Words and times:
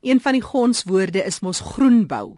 Een 0.00 0.20
van 0.20 0.32
die 0.32 0.42
gonswoorde 0.42 1.24
is 1.26 1.40
mos 1.42 1.60
groenbou. 1.60 2.36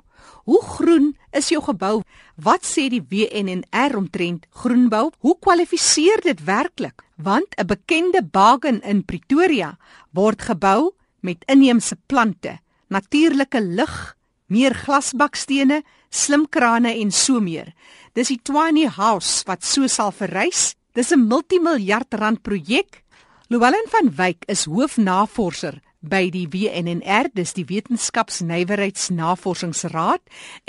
Hoe 0.48 0.62
groen 0.64 1.16
is 1.36 1.50
jou 1.52 1.60
gebou? 1.62 2.00
Wat 2.40 2.64
sê 2.64 2.86
die 2.88 3.02
WNR 3.04 3.96
omtrent 3.98 4.46
groenbou? 4.62 5.10
Hoe 5.20 5.36
kwalifiseer 5.38 6.22
dit 6.24 6.40
werklik? 6.44 7.04
Want 7.16 7.52
'n 7.56 7.66
bekende 7.66 8.22
bagen 8.24 8.80
in 8.80 9.04
Pretoria 9.04 9.78
word 10.10 10.42
gebou 10.42 10.92
met 11.20 11.44
inheemse 11.46 11.96
plante, 12.06 12.58
natuurlike 12.88 13.60
lig, 13.60 14.16
meer 14.46 14.74
glasbakstene, 14.74 15.82
slim 16.08 16.48
krane 16.48 16.94
en 16.94 17.10
so 17.10 17.40
meer. 17.40 17.74
Dis 18.12 18.28
die 18.28 18.40
Tiny 18.42 18.86
House 18.86 19.42
wat 19.46 19.64
so 19.64 19.86
sal 19.86 20.12
verrys. 20.12 20.74
Dis 20.92 21.12
'n 21.12 21.26
multimiljard 21.26 22.14
rand 22.14 22.42
projek. 22.42 23.04
Llewellyn 23.48 23.88
van 23.88 24.14
Wyk 24.16 24.44
is 24.46 24.64
hoofnavorser 24.64 25.80
by 26.00 26.30
die 26.32 26.48
WNR, 26.48 27.28
dis 27.36 27.52
die 27.52 27.68
Wetenskapsnywerheidsnavorsingsraad 27.68 30.22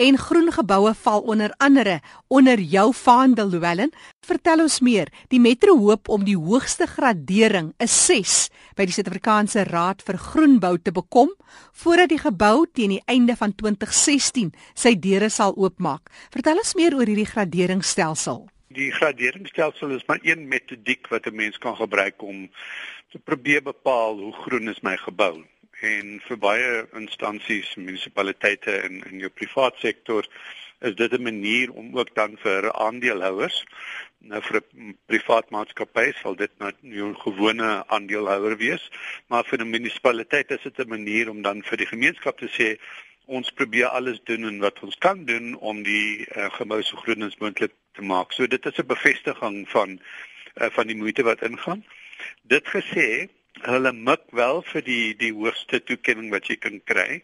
en 0.03 0.17
groen 0.19 0.51
geboue 0.51 0.91
val 1.03 1.21
onder 1.21 1.53
andere 1.63 1.99
onder 2.27 2.59
jou 2.59 2.93
vaandel 2.95 3.49
Llewellyn. 3.49 3.91
Vertel 4.27 4.59
ons 4.67 4.79
meer. 4.83 5.07
Die 5.31 5.39
metro 5.39 5.77
hoop 5.79 6.09
om 6.11 6.23
die 6.27 6.37
hoogste 6.37 6.87
gradering, 6.87 7.73
'n 7.79 7.87
6, 7.87 8.49
by 8.75 8.85
die 8.85 8.93
Suid-Afrikaanse 8.93 9.63
Raad 9.63 10.01
vir 10.03 10.17
Groenbou 10.17 10.77
te 10.77 10.91
bekom 10.91 11.29
voordat 11.71 12.09
die 12.09 12.19
gebou 12.19 12.65
teen 12.73 12.89
die 12.89 13.03
einde 13.05 13.35
van 13.35 13.55
2016 13.55 14.53
sy 14.73 14.99
deure 14.99 15.29
sal 15.29 15.53
oopmaak. 15.55 16.09
Vertel 16.31 16.57
ons 16.57 16.75
meer 16.75 16.95
oor 16.95 17.05
hierdie 17.05 17.25
graderingsstelsel. 17.25 18.47
Die 18.71 18.91
graderingsstelsel 18.91 19.97
is 19.97 20.05
maar 20.07 20.19
een 20.23 20.47
metodiek 20.47 21.07
wat 21.07 21.25
'n 21.25 21.35
mens 21.35 21.57
kan 21.57 21.75
gebruik 21.75 22.21
om 22.21 22.49
te 23.11 23.19
probeer 23.19 23.63
bepaal 23.63 24.19
hoe 24.19 24.33
groen 24.33 24.69
is 24.69 24.81
my 24.81 24.97
gebou. 24.97 25.43
En 25.81 26.19
vir 26.27 26.37
baie 26.37 26.87
instansies, 26.97 27.75
munisipaliteite 27.75 28.71
en 28.85 29.01
in 29.11 29.19
jou 29.19 29.29
privaat 29.29 29.77
sektor 29.77 30.27
is 30.81 30.95
dit 30.95 31.13
'n 31.13 31.23
manier 31.23 31.71
om 31.71 31.97
ook 31.97 32.15
dan 32.15 32.37
vir 32.37 32.71
aandeelhouers 32.73 33.65
nou 34.29 34.41
vir 34.41 34.61
'n 34.61 34.97
privaat 35.07 35.49
maatskappy 35.49 36.11
sal 36.21 36.35
dit 36.35 36.51
nou 36.59 36.71
'n 36.81 37.15
gewone 37.25 37.69
aandeelhouer 37.87 38.57
wees, 38.57 38.89
maar 39.27 39.43
vir 39.43 39.59
'n 39.61 39.69
munisipaliteit 39.69 40.51
is 40.51 40.61
dit 40.63 40.79
'n 40.79 40.89
manier 40.89 41.29
om 41.29 41.41
dan 41.41 41.63
vir 41.63 41.77
die 41.77 41.91
gemeenskap 41.93 42.37
te 42.37 42.49
sê 42.49 42.79
ons 43.25 43.51
probeer 43.51 43.87
alles 43.87 44.19
doen 44.23 44.43
en 44.45 44.59
wat 44.59 44.79
ons 44.79 44.97
kan 44.97 45.25
doen 45.25 45.55
om 45.55 45.83
die 45.83 46.27
uh, 46.35 46.49
gebou 46.51 46.81
so 46.83 46.97
groen 46.97 47.23
as 47.23 47.37
moontlik 47.37 47.73
te 47.93 48.01
maak. 48.01 48.31
So 48.31 48.47
dit 48.47 48.65
is 48.65 48.77
'n 48.77 48.85
bevestiging 48.85 49.69
van 49.69 49.99
uh, 50.61 50.69
van 50.69 50.87
die 50.87 50.95
moeite 50.95 51.23
wat 51.23 51.41
ingaan. 51.41 51.85
Dit 52.41 52.67
gesê, 52.67 53.29
hulle 53.67 53.91
mik 53.93 54.23
wel 54.37 54.61
vir 54.71 54.83
die 54.87 55.13
die 55.19 55.31
hoogste 55.33 55.79
toekenning 55.83 56.31
wat 56.33 56.49
jy 56.49 56.57
kan 56.57 56.79
kry. 56.91 57.21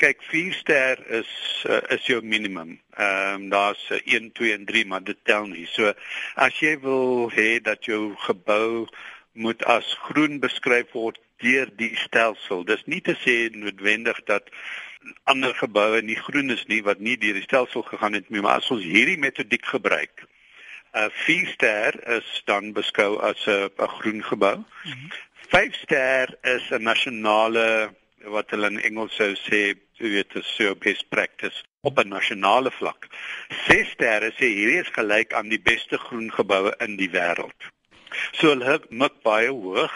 Kyk, 0.00 0.22
4 0.30 0.54
ster 0.56 1.02
is 1.18 1.32
uh, 1.68 1.82
is 1.92 2.06
jou 2.08 2.22
minimum. 2.22 2.78
Ehm 2.96 3.34
um, 3.34 3.48
daar's 3.52 3.82
1, 3.98 4.32
2 4.32 4.54
en 4.54 4.64
3, 4.64 4.84
maar 4.86 5.04
dit 5.04 5.18
tel 5.28 5.46
nie. 5.52 5.66
So 5.68 5.92
as 6.34 6.56
jy 6.62 6.78
wil 6.80 7.28
hê 7.34 7.60
dat 7.60 7.84
jou 7.84 8.14
gebou 8.24 8.86
moet 9.36 9.64
as 9.68 9.92
groen 10.08 10.40
beskryf 10.40 10.92
word 10.96 11.20
deur 11.44 11.68
die 11.76 11.92
stelsel. 12.06 12.64
Dis 12.64 12.86
nie 12.88 13.02
te 13.04 13.16
sê 13.20 13.36
noodwendig 13.52 14.22
dat 14.24 14.48
ander 15.24 15.52
geboue 15.54 16.00
nie 16.02 16.16
groen 16.16 16.50
is 16.50 16.64
nie 16.72 16.80
wat 16.86 16.98
nie 16.98 17.18
deur 17.20 17.36
die 17.36 17.44
stelsel 17.44 17.84
gegaan 17.86 18.16
het 18.16 18.30
nie, 18.30 18.40
maar 18.40 18.62
as 18.62 18.70
ons 18.72 18.84
hierdie 18.84 19.18
metodiek 19.20 19.68
gebruik, 19.76 20.24
'n 20.96 21.10
4 21.10 21.46
ster 21.46 21.92
is 22.16 22.42
dan 22.44 22.72
beskou 22.72 23.20
as 23.30 23.46
'n 23.46 23.70
'n 23.78 23.88
groen 23.98 24.22
gebou. 24.24 24.56
5 24.64 24.64
mm 24.84 25.08
-hmm. 25.52 25.72
ster 25.82 26.26
is 26.54 26.64
'n 26.70 26.82
nasionale 26.82 27.94
wat 28.34 28.50
hulle 28.50 28.70
in 28.70 28.80
Engels 28.80 29.14
sou 29.14 29.32
sê, 29.46 29.62
jy 30.00 30.08
weet, 30.16 30.34
'n 30.34 30.42
so 30.42 30.74
best 30.74 31.08
practice 31.08 31.62
op 31.88 31.98
'n 31.98 32.08
nasionale 32.08 32.70
vlak. 32.70 33.08
6 33.68 33.90
sterre 33.90 34.30
sê 34.38 34.46
hierdie 34.58 34.80
is 34.80 34.96
gelyk 34.98 35.32
aan 35.32 35.48
die 35.48 35.62
beste 35.70 35.98
groen 35.98 36.32
geboue 36.32 36.74
in 36.86 36.96
die 36.96 37.10
wêreld. 37.10 37.60
So 38.32 38.48
hulle 38.48 38.80
mik 38.88 39.22
baie 39.22 39.50
hoog 39.50 39.94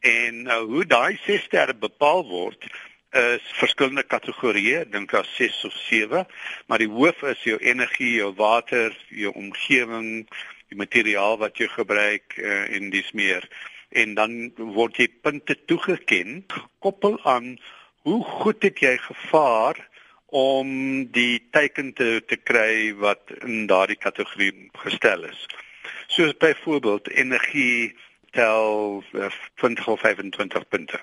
en 0.00 0.42
nou 0.42 0.62
hoe 0.66 0.86
daai 0.86 1.18
6 1.26 1.42
sterre 1.42 1.74
bepaal 1.74 2.24
word 2.28 2.70
is 3.10 3.42
verskillende 3.58 4.04
kategorieë, 4.06 4.84
dink 4.90 5.14
as 5.18 5.28
6 5.36 5.64
of 5.66 5.74
7, 5.88 6.24
maar 6.70 6.78
die 6.78 6.90
hoof 6.90 7.22
is 7.26 7.42
jou 7.42 7.58
energie, 7.58 8.14
jou 8.20 8.30
water, 8.38 8.94
jou 9.08 9.32
omgewing, 9.34 10.28
die 10.70 10.78
materiaal 10.78 11.38
wat 11.40 11.58
jy 11.58 11.66
gebruik 11.72 12.36
uh, 12.38 12.70
en 12.76 12.90
dis 12.94 13.10
meer. 13.12 13.46
En 13.90 14.14
dan 14.14 14.36
word 14.54 15.00
jy 15.02 15.08
punte 15.22 15.56
toegeken 15.66 16.44
gekoppel 16.46 17.18
aan 17.26 17.56
hoe 18.06 18.22
goed 18.24 18.62
het 18.62 18.78
jy 18.78 18.94
gevaar 19.02 19.80
om 20.30 20.70
die 21.10 21.42
teiken 21.50 21.90
te 21.92 22.22
te 22.22 22.36
kry 22.38 22.94
wat 22.94 23.34
in 23.42 23.66
daardie 23.66 23.98
kategorie 23.98 24.70
gestel 24.84 25.26
is. 25.26 25.46
Soos 26.06 26.36
byvoorbeeld 26.38 27.10
energie 27.10 27.96
tel 28.30 29.02
uh, 29.12 29.26
20 29.58 29.88
of 29.88 30.00
25 30.00 30.68
punte. 30.68 31.00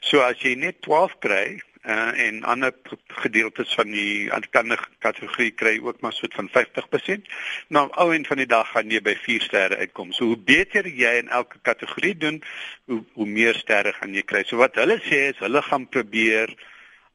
So 0.00 0.20
as 0.24 0.40
jy 0.40 0.54
net 0.56 0.80
12 0.86 1.18
kry 1.24 1.60
uh, 1.84 2.12
en 2.26 2.40
ander 2.48 2.72
gedeeltes 3.20 3.74
van 3.76 3.90
die 3.92 4.30
ander 4.32 4.80
kategorie 5.04 5.50
kry 5.52 5.74
ook 5.84 6.00
maar 6.00 6.12
so 6.16 6.30
van 6.32 6.48
50%, 6.54 7.28
nou 7.68 7.84
ou 8.00 8.08
en 8.14 8.24
van 8.26 8.40
die 8.40 8.48
dag 8.48 8.70
gaan 8.72 8.90
jy 8.92 9.02
by 9.04 9.14
4 9.24 9.44
sterre 9.44 9.80
uitkom. 9.82 10.12
So 10.16 10.30
hoe 10.32 10.40
beter 10.40 10.88
jy 10.88 11.18
in 11.22 11.28
elke 11.28 11.60
kategorie 11.62 12.16
doen, 12.16 12.40
hoe 12.88 13.02
hoe 13.14 13.28
meer 13.28 13.60
sterre 13.60 13.92
gaan 14.00 14.16
jy 14.16 14.24
kry. 14.24 14.44
So 14.48 14.60
wat 14.62 14.80
hulle 14.80 15.00
sê 15.04 15.28
is 15.32 15.44
hulle 15.44 15.62
gaan 15.68 15.88
probeer 15.88 16.54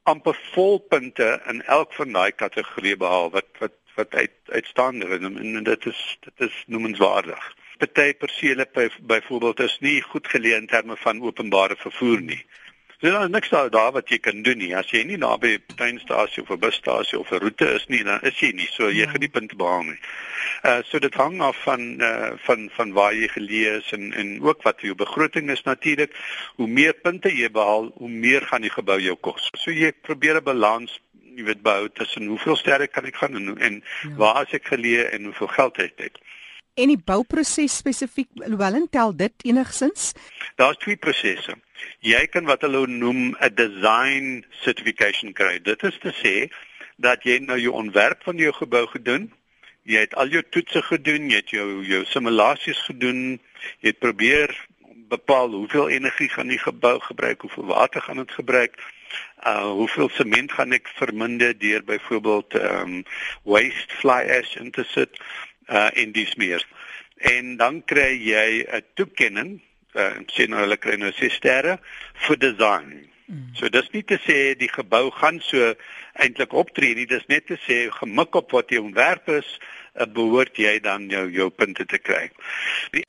amper 0.04 0.36
volpunte 0.52 1.40
in 1.50 1.62
elk 1.72 1.94
van 1.96 2.12
daai 2.12 2.32
kategorieë 2.36 3.00
behaal 3.00 3.30
wat 3.34 3.50
wat 3.62 3.78
wat 3.94 4.14
uit 4.14 4.34
uitstaande 4.50 5.06
is 5.06 5.22
en, 5.22 5.38
en 5.38 5.64
dit 5.64 5.86
is 5.86 6.00
dit 6.26 6.48
is 6.48 6.56
noemenswaardig 6.66 7.52
party 7.78 8.14
persele 8.14 8.66
byvoorbeeld 9.00 9.60
is 9.60 9.78
nie 9.80 10.00
goed 10.02 10.28
geleë 10.28 10.60
in 10.62 10.66
terme 10.66 10.96
van 10.96 11.22
openbare 11.22 11.76
vervoer 11.76 12.20
nie. 12.20 12.44
So 13.00 13.10
daar 13.10 13.24
is 13.24 13.30
niks 13.30 13.48
daar, 13.48 13.70
daar 13.70 13.92
wat 13.92 14.08
jy 14.08 14.18
kan 14.18 14.42
doen 14.42 14.58
nie. 14.58 14.70
As 14.76 14.88
jy 14.90 15.02
nie 15.04 15.18
naby 15.20 15.48
'n 15.58 15.74
treinstasie 15.76 16.42
of 16.42 16.50
'n 16.50 16.58
busstasie 16.58 17.18
of 17.18 17.30
'n 17.30 17.38
roete 17.42 17.66
is 17.74 17.86
nie, 17.88 18.04
dan 18.04 18.20
is 18.22 18.38
jy 18.40 18.52
nie. 18.52 18.68
So 18.72 18.88
jy 18.88 19.04
ja. 19.04 19.10
gaan 19.10 19.20
nie 19.20 19.28
punte 19.28 19.56
behaal 19.56 19.82
nie. 19.82 19.98
Uh 20.62 20.80
so 20.84 20.98
dit 20.98 21.14
hang 21.14 21.40
af 21.40 21.56
van 21.62 22.00
uh 22.00 22.30
van 22.46 22.70
van 22.76 22.92
waar 22.92 23.14
jy 23.14 23.28
geleë 23.28 23.76
is 23.76 23.92
en 23.92 24.12
en 24.12 24.42
ook 24.42 24.62
wat 24.62 24.80
jou 24.80 24.94
begroting 24.94 25.50
is 25.50 25.62
natuurlik. 25.62 26.16
Hoe 26.56 26.66
meer 26.66 26.94
punte 26.94 27.28
jy 27.28 27.50
behaal, 27.50 27.90
hoe 27.94 28.08
meer 28.08 28.42
gaan 28.42 28.62
die 28.62 28.70
gebou 28.70 29.00
jou 29.00 29.16
kos. 29.16 29.50
So 29.52 29.70
jy 29.70 29.92
probeer 29.92 30.36
'n 30.36 30.44
balans 30.44 31.00
jy 31.36 31.44
weet 31.44 31.62
bou 31.62 31.88
tussen 31.88 32.26
hoeveel 32.26 32.56
sterre 32.56 32.86
kan 32.86 33.04
ek 33.04 33.16
gaan 33.16 33.34
en, 33.34 33.58
en 33.58 33.82
ja. 34.02 34.14
waar 34.16 34.34
as 34.44 34.52
ek 34.52 34.70
geleë 34.72 35.10
en 35.10 35.24
hoeveel 35.24 35.52
geld 35.58 35.76
het 35.76 36.00
ek. 36.00 36.16
En 36.74 36.90
die 36.90 36.98
bouproses 36.98 37.76
spesifiek 37.76 38.28
wel 38.34 38.86
tel 38.90 39.12
dit 39.16 39.44
enigsins? 39.46 40.12
Daar's 40.58 40.78
twee 40.82 40.96
prosesse. 40.96 41.54
Jy 42.02 42.26
kan 42.34 42.48
wat 42.50 42.66
hulle 42.66 42.86
noem 42.90 43.36
'n 43.38 43.54
design 43.54 44.44
certification 44.50 45.32
kry. 45.32 45.62
Dit 45.62 45.82
is 45.82 45.98
te 46.02 46.12
sê 46.22 46.50
dat 46.96 47.22
jy 47.22 47.38
nou 47.38 47.58
jou 47.58 47.74
ontwerp 47.74 48.22
van 48.22 48.36
jou 48.36 48.52
gebou 48.52 48.86
gedoen, 48.86 49.32
jy 49.82 50.00
het 50.00 50.14
al 50.14 50.28
jou 50.28 50.42
toetse 50.50 50.82
gedoen, 50.82 51.30
jy 51.30 51.36
het 51.36 51.50
jou 51.50 51.84
jou 51.84 52.04
simulasies 52.04 52.78
gedoen, 52.90 53.40
jy 53.80 53.88
het 53.88 53.98
probeer 53.98 54.66
bepaal 55.08 55.48
hoeveel 55.48 55.88
energie 55.88 56.28
gaan 56.28 56.48
die 56.48 56.58
gebou 56.58 57.00
gebruik, 57.00 57.40
hoeveel 57.40 57.66
water 57.66 58.02
gaan 58.02 58.16
dit 58.16 58.30
gebruik, 58.30 58.78
uh 59.46 59.70
hoeveel 59.70 60.08
sement 60.08 60.52
gaan 60.52 60.72
ek 60.72 60.88
verminder 60.98 61.58
deur 61.58 61.84
byvoorbeeld 61.84 62.54
ehm 62.54 62.80
um, 62.80 63.04
waste 63.42 63.94
fly 64.00 64.22
ash 64.38 64.56
in 64.56 64.70
te 64.70 64.84
sit 64.84 65.20
uh 65.68 65.90
en 65.92 66.12
dis 66.12 66.34
meer. 66.34 66.66
En 67.16 67.56
dan 67.56 67.84
kry 67.84 68.12
jy 68.18 68.66
'n 68.66 68.84
toekenning, 68.94 69.60
uh 69.94 70.14
sê 70.34 70.48
nou 70.48 70.60
hulle 70.60 70.76
kry 70.76 70.96
nou 70.96 71.12
6 71.12 71.34
sterre 71.34 71.78
vir 72.26 72.38
design. 72.38 73.08
Mm. 73.26 73.54
So 73.56 73.68
dis 73.72 73.88
nie 73.92 74.02
te 74.04 74.18
sê 74.20 74.52
die 74.60 74.68
gebou 74.68 75.10
gaan 75.10 75.40
so 75.40 75.72
eintlik 76.20 76.52
optree 76.52 76.94
nie, 76.94 77.06
dis 77.08 77.24
net 77.32 77.46
te 77.48 77.56
sê 77.64 77.88
gemik 77.90 78.36
op 78.36 78.52
wat 78.52 78.70
jy 78.70 78.82
ontwerp 78.84 79.30
is, 79.32 79.48
uh, 79.94 80.04
behoort 80.04 80.58
jy 80.60 80.74
dan 80.84 81.08
jou 81.08 81.24
jou 81.32 81.48
punte 81.50 81.86
te 81.88 81.98
kry. 81.98 82.28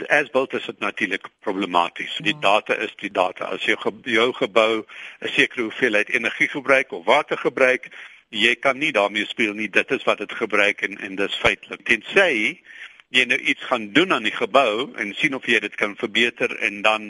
As 0.07 0.31
built 0.31 0.56
is 0.56 0.66
dit 0.72 0.80
natuurlik 0.80 1.28
problematies. 1.44 2.16
Die 2.24 2.34
ja. 2.34 2.42
data 2.48 2.80
is 2.88 2.96
die 3.02 3.12
data. 3.12 3.52
As 3.52 3.68
jy 3.68 3.75
jou 4.16 4.30
gebou 4.40 4.86
'n 4.86 5.34
sekere 5.36 5.68
hoeveelheid 5.68 6.10
energie 6.10 6.50
gebruik 6.50 6.92
of 6.92 7.06
water 7.06 7.38
gebruik, 7.38 7.92
jy 8.30 8.56
kan 8.56 8.77
nie 8.77 8.92
daarmee 8.92 9.25
speel 9.25 9.54
nie. 9.54 9.69
Dit 9.69 9.92
is 9.92 10.04
wat 10.04 10.18
dit 10.24 10.31
gebruik 10.33 10.81
en 10.81 10.98
en 10.98 11.16
dis 11.16 11.38
feitelik. 11.42 11.86
Tensy 11.86 12.62
jy 13.16 13.24
nou 13.30 13.38
iets 13.38 13.63
gaan 13.69 13.92
doen 13.94 14.13
aan 14.13 14.25
die 14.25 14.33
gebou 14.36 14.92
en 15.00 15.13
sien 15.16 15.36
of 15.36 15.45
jy 15.48 15.60
dit 15.63 15.75
kan 15.80 15.95
verbeter 15.95 16.51
en 16.66 16.81
dan 16.81 17.06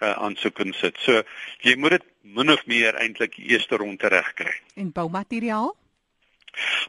uh, 0.00 0.12
aansoek 0.12 0.62
insit. 0.64 0.96
So 1.04 1.22
jy 1.66 1.76
moet 1.76 1.98
dit 1.98 2.06
min 2.22 2.52
of 2.52 2.64
meer 2.70 2.96
eintlik 3.02 3.36
eerste 3.36 3.76
rond 3.80 4.02
regkry. 4.02 4.54
En 4.74 4.92
boumateriaal? 4.92 5.74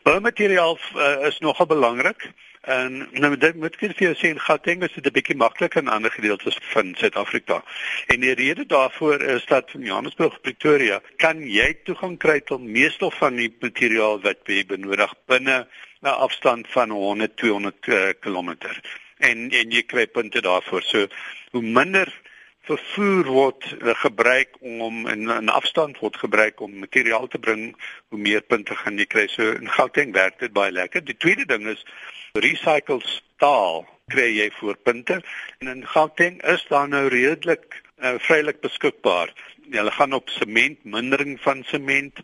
Boumateriaal 0.04 0.78
uh, 0.96 1.28
is 1.28 1.40
nogal 1.40 1.66
belangrik. 1.66 2.30
En 2.62 3.08
nou 3.12 3.38
dit 3.38 3.56
moet 3.58 3.74
ek 3.74 3.96
vir 3.98 4.04
jou 4.06 4.14
sê, 4.14 4.30
Gauteng 4.38 4.84
is 4.86 4.94
dit 4.94 5.06
'n 5.06 5.14
bietjie 5.14 5.36
makliker 5.36 5.82
in 5.82 5.88
ander 5.88 6.12
gedeeltes 6.12 6.58
van 6.74 6.94
Suid-Afrika. 6.96 7.64
En 8.08 8.20
die 8.20 8.34
rede 8.34 8.66
daarvoor 8.66 9.22
is 9.22 9.46
dat 9.46 9.72
van 9.72 9.82
Johannesburg 9.82 10.42
Pretoria 10.42 11.02
kan 11.18 11.42
jy 11.42 11.74
toegang 11.84 12.18
kry 12.18 12.40
tot 12.40 12.62
meestal 12.62 13.12
van 13.12 13.36
die 13.36 13.50
materiaal 13.60 14.22
wat 14.22 14.38
jy 14.46 14.66
benodig 14.66 15.14
binne 15.26 15.68
'n 16.02 16.08
afstand 16.08 16.68
van 16.68 16.90
100 16.90 17.38
200 17.38 17.88
uh, 17.88 18.10
km. 18.20 18.56
En 19.18 19.50
en 19.50 19.72
jy 19.72 19.84
kry 19.84 20.08
punte 20.08 20.42
daarvoor. 20.42 20.84
So 20.84 21.08
hoe 21.52 21.62
minder 21.62 22.14
vervoer 22.62 23.26
word 23.26 23.76
uh, 23.82 23.96
gebruik 23.96 24.50
om 24.60 25.08
in 25.08 25.26
'n 25.30 25.50
afstand 25.50 25.98
word 25.98 26.18
gebruik 26.18 26.60
om 26.60 26.80
materiaal 26.80 27.28
te 27.28 27.40
bring, 27.40 27.76
hoe 28.08 28.20
meer 28.20 28.42
punte 28.42 28.76
gaan 28.76 28.98
jy 28.98 29.06
kry. 29.06 29.28
So 29.28 29.52
in 29.52 29.70
Gauteng 29.70 30.14
werk 30.14 30.40
dit 30.40 30.54
baie 30.54 30.72
lekker. 30.72 31.06
Die 31.06 31.18
tweede 31.18 31.46
ding 31.46 31.68
is 31.68 31.86
recycled 32.34 33.06
staal 33.06 33.86
kry 34.12 34.28
jy 34.38 34.50
voor 34.60 34.78
punte 34.84 35.22
en 35.60 35.68
in 35.68 35.86
Gauteng 35.88 36.42
is 36.44 36.66
daar 36.70 36.88
nou 36.88 37.08
redelik 37.08 37.82
uh, 38.02 38.16
vrylik 38.20 38.60
beskikbaar. 38.62 39.32
Hulle 39.72 39.92
gaan 39.92 40.14
op 40.14 40.30
sement, 40.30 40.84
mindering 40.84 41.38
van 41.42 41.64
sement. 41.64 42.20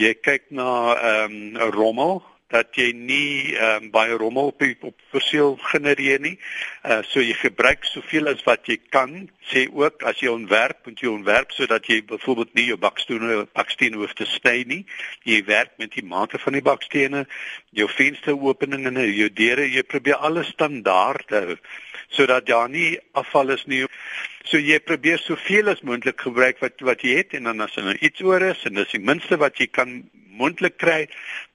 Jy 0.00 0.14
kyk 0.24 0.48
na 0.50 0.96
ehm 0.96 1.56
um, 1.56 1.70
rommel 1.76 2.22
dat 2.50 2.74
jy 2.74 2.90
nie 2.96 3.54
ehm 3.54 3.84
um, 3.84 3.90
baie 3.94 4.16
rommel 4.18 4.50
op 4.50 4.62
op 4.80 4.96
perseel 5.10 5.56
genereer 5.70 6.20
nie. 6.20 6.36
Uh 6.84 7.00
so 7.06 7.22
jy 7.22 7.34
gebruik 7.38 7.84
soveel 7.84 8.28
as 8.32 8.42
wat 8.46 8.66
jy 8.66 8.78
kan. 8.90 9.28
Sê 9.50 9.66
ook 9.72 10.02
as 10.02 10.20
jy 10.22 10.32
ontwerp, 10.32 10.82
moet 10.86 11.00
jy 11.00 11.10
ontwerp 11.10 11.54
sodat 11.54 11.86
jy 11.86 12.00
byvoorbeeld 12.06 12.54
nie 12.54 12.66
jou 12.70 12.78
bakstene 12.78 13.46
bakstene 13.54 13.96
hoef 14.02 14.14
te 14.18 14.26
sny 14.26 14.64
nie. 14.66 14.82
Jy 15.24 15.44
werk 15.46 15.76
met 15.78 15.94
die 15.94 16.06
maate 16.06 16.38
van 16.38 16.58
die 16.58 16.66
bakstene, 16.66 17.26
jou 17.70 17.88
vensteropeninge 17.88 18.90
en 18.90 19.14
jou 19.14 19.30
deure, 19.30 19.68
jy 19.70 19.82
probeer 19.86 20.18
alles 20.18 20.52
standaard 20.56 21.30
hou 21.30 21.56
sodat 22.10 22.46
daar 22.46 22.68
nie 22.68 22.98
afval 23.14 23.54
is 23.54 23.64
nie. 23.70 23.84
So 24.44 24.58
jy 24.58 24.78
probeer 24.80 25.18
soveel 25.18 25.68
as 25.68 25.82
moontlik 25.82 26.20
gebruik 26.20 26.62
wat 26.64 26.80
wat 26.80 27.04
jy 27.04 27.18
het 27.18 27.34
en 27.36 27.44
dan 27.44 27.60
as 27.60 27.76
er 27.76 27.84
nou 27.84 27.96
iets 28.00 28.22
oor 28.24 28.42
is 28.42 28.64
en 28.64 28.74
dis 28.74 28.96
die 28.96 29.02
minste 29.02 29.36
wat 29.36 29.60
jy 29.60 29.66
kan 29.66 30.00
moontlik 30.40 30.78
kry, 30.80 31.08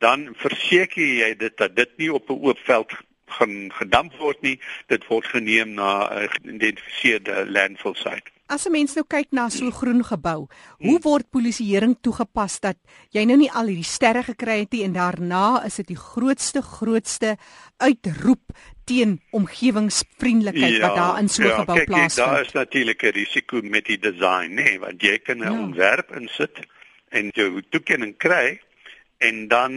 dan 0.03 0.29
verseker 0.37 1.01
jy 1.01 1.33
dit 1.39 1.57
dat 1.57 1.75
dit 1.75 1.97
nie 1.97 2.13
op 2.13 2.29
'n 2.29 2.39
oop 2.45 2.59
veld 2.67 2.93
gaan 3.25 3.71
gedamp 3.73 4.13
word 4.21 4.41
nie, 4.41 4.59
dit 4.87 5.07
word 5.09 5.25
geneem 5.25 5.73
na 5.73 6.09
'n 6.09 6.29
geïdentifiseerde 6.29 7.45
landfill 7.49 7.95
site. 7.95 8.29
As 8.47 8.67
'n 8.67 8.71
mens 8.71 8.93
nou 8.93 9.05
kyk 9.07 9.31
na 9.31 9.49
so 9.49 9.65
'n 9.65 9.71
groen 9.71 10.03
gebou, 10.03 10.47
hoe 10.77 10.99
word 11.01 11.29
polisieering 11.29 11.97
toegepas 12.01 12.59
dat 12.59 12.77
jy 13.09 13.25
nou 13.25 13.37
nie 13.37 13.51
al 13.51 13.65
hierdie 13.65 13.83
sterre 13.83 14.23
gekry 14.23 14.59
het 14.59 14.71
nie 14.71 14.83
en 14.83 14.93
daarna 14.93 15.65
is 15.65 15.75
dit 15.75 15.87
die 15.87 15.97
grootste 15.97 16.61
grootste 16.61 17.37
uitroep 17.77 18.53
teen 18.85 19.21
omgewingsvriendelikheid 19.29 20.77
ja, 20.77 20.87
wat 20.87 20.95
daar 20.95 21.19
in 21.19 21.29
so 21.29 21.41
'n 21.41 21.47
ja, 21.47 21.59
gebou 21.59 21.83
plaasvind. 21.83 22.15
Ja, 22.15 22.33
daar 22.33 22.41
is 22.41 22.51
natuurlik 22.51 23.03
'n 23.03 23.17
risiko 23.17 23.61
met 23.61 23.85
die 23.85 23.99
design, 23.99 24.49
nê, 24.49 24.63
nee, 24.63 24.79
want 24.79 25.01
jy 25.01 25.17
kan 25.19 25.37
'n 25.37 25.51
ja. 25.51 25.59
ontwerp 25.59 26.15
insit 26.15 26.59
en 27.09 27.29
jou 27.33 27.61
toekenning 27.69 28.17
kry 28.17 28.59
en 29.17 29.47
dan 29.47 29.71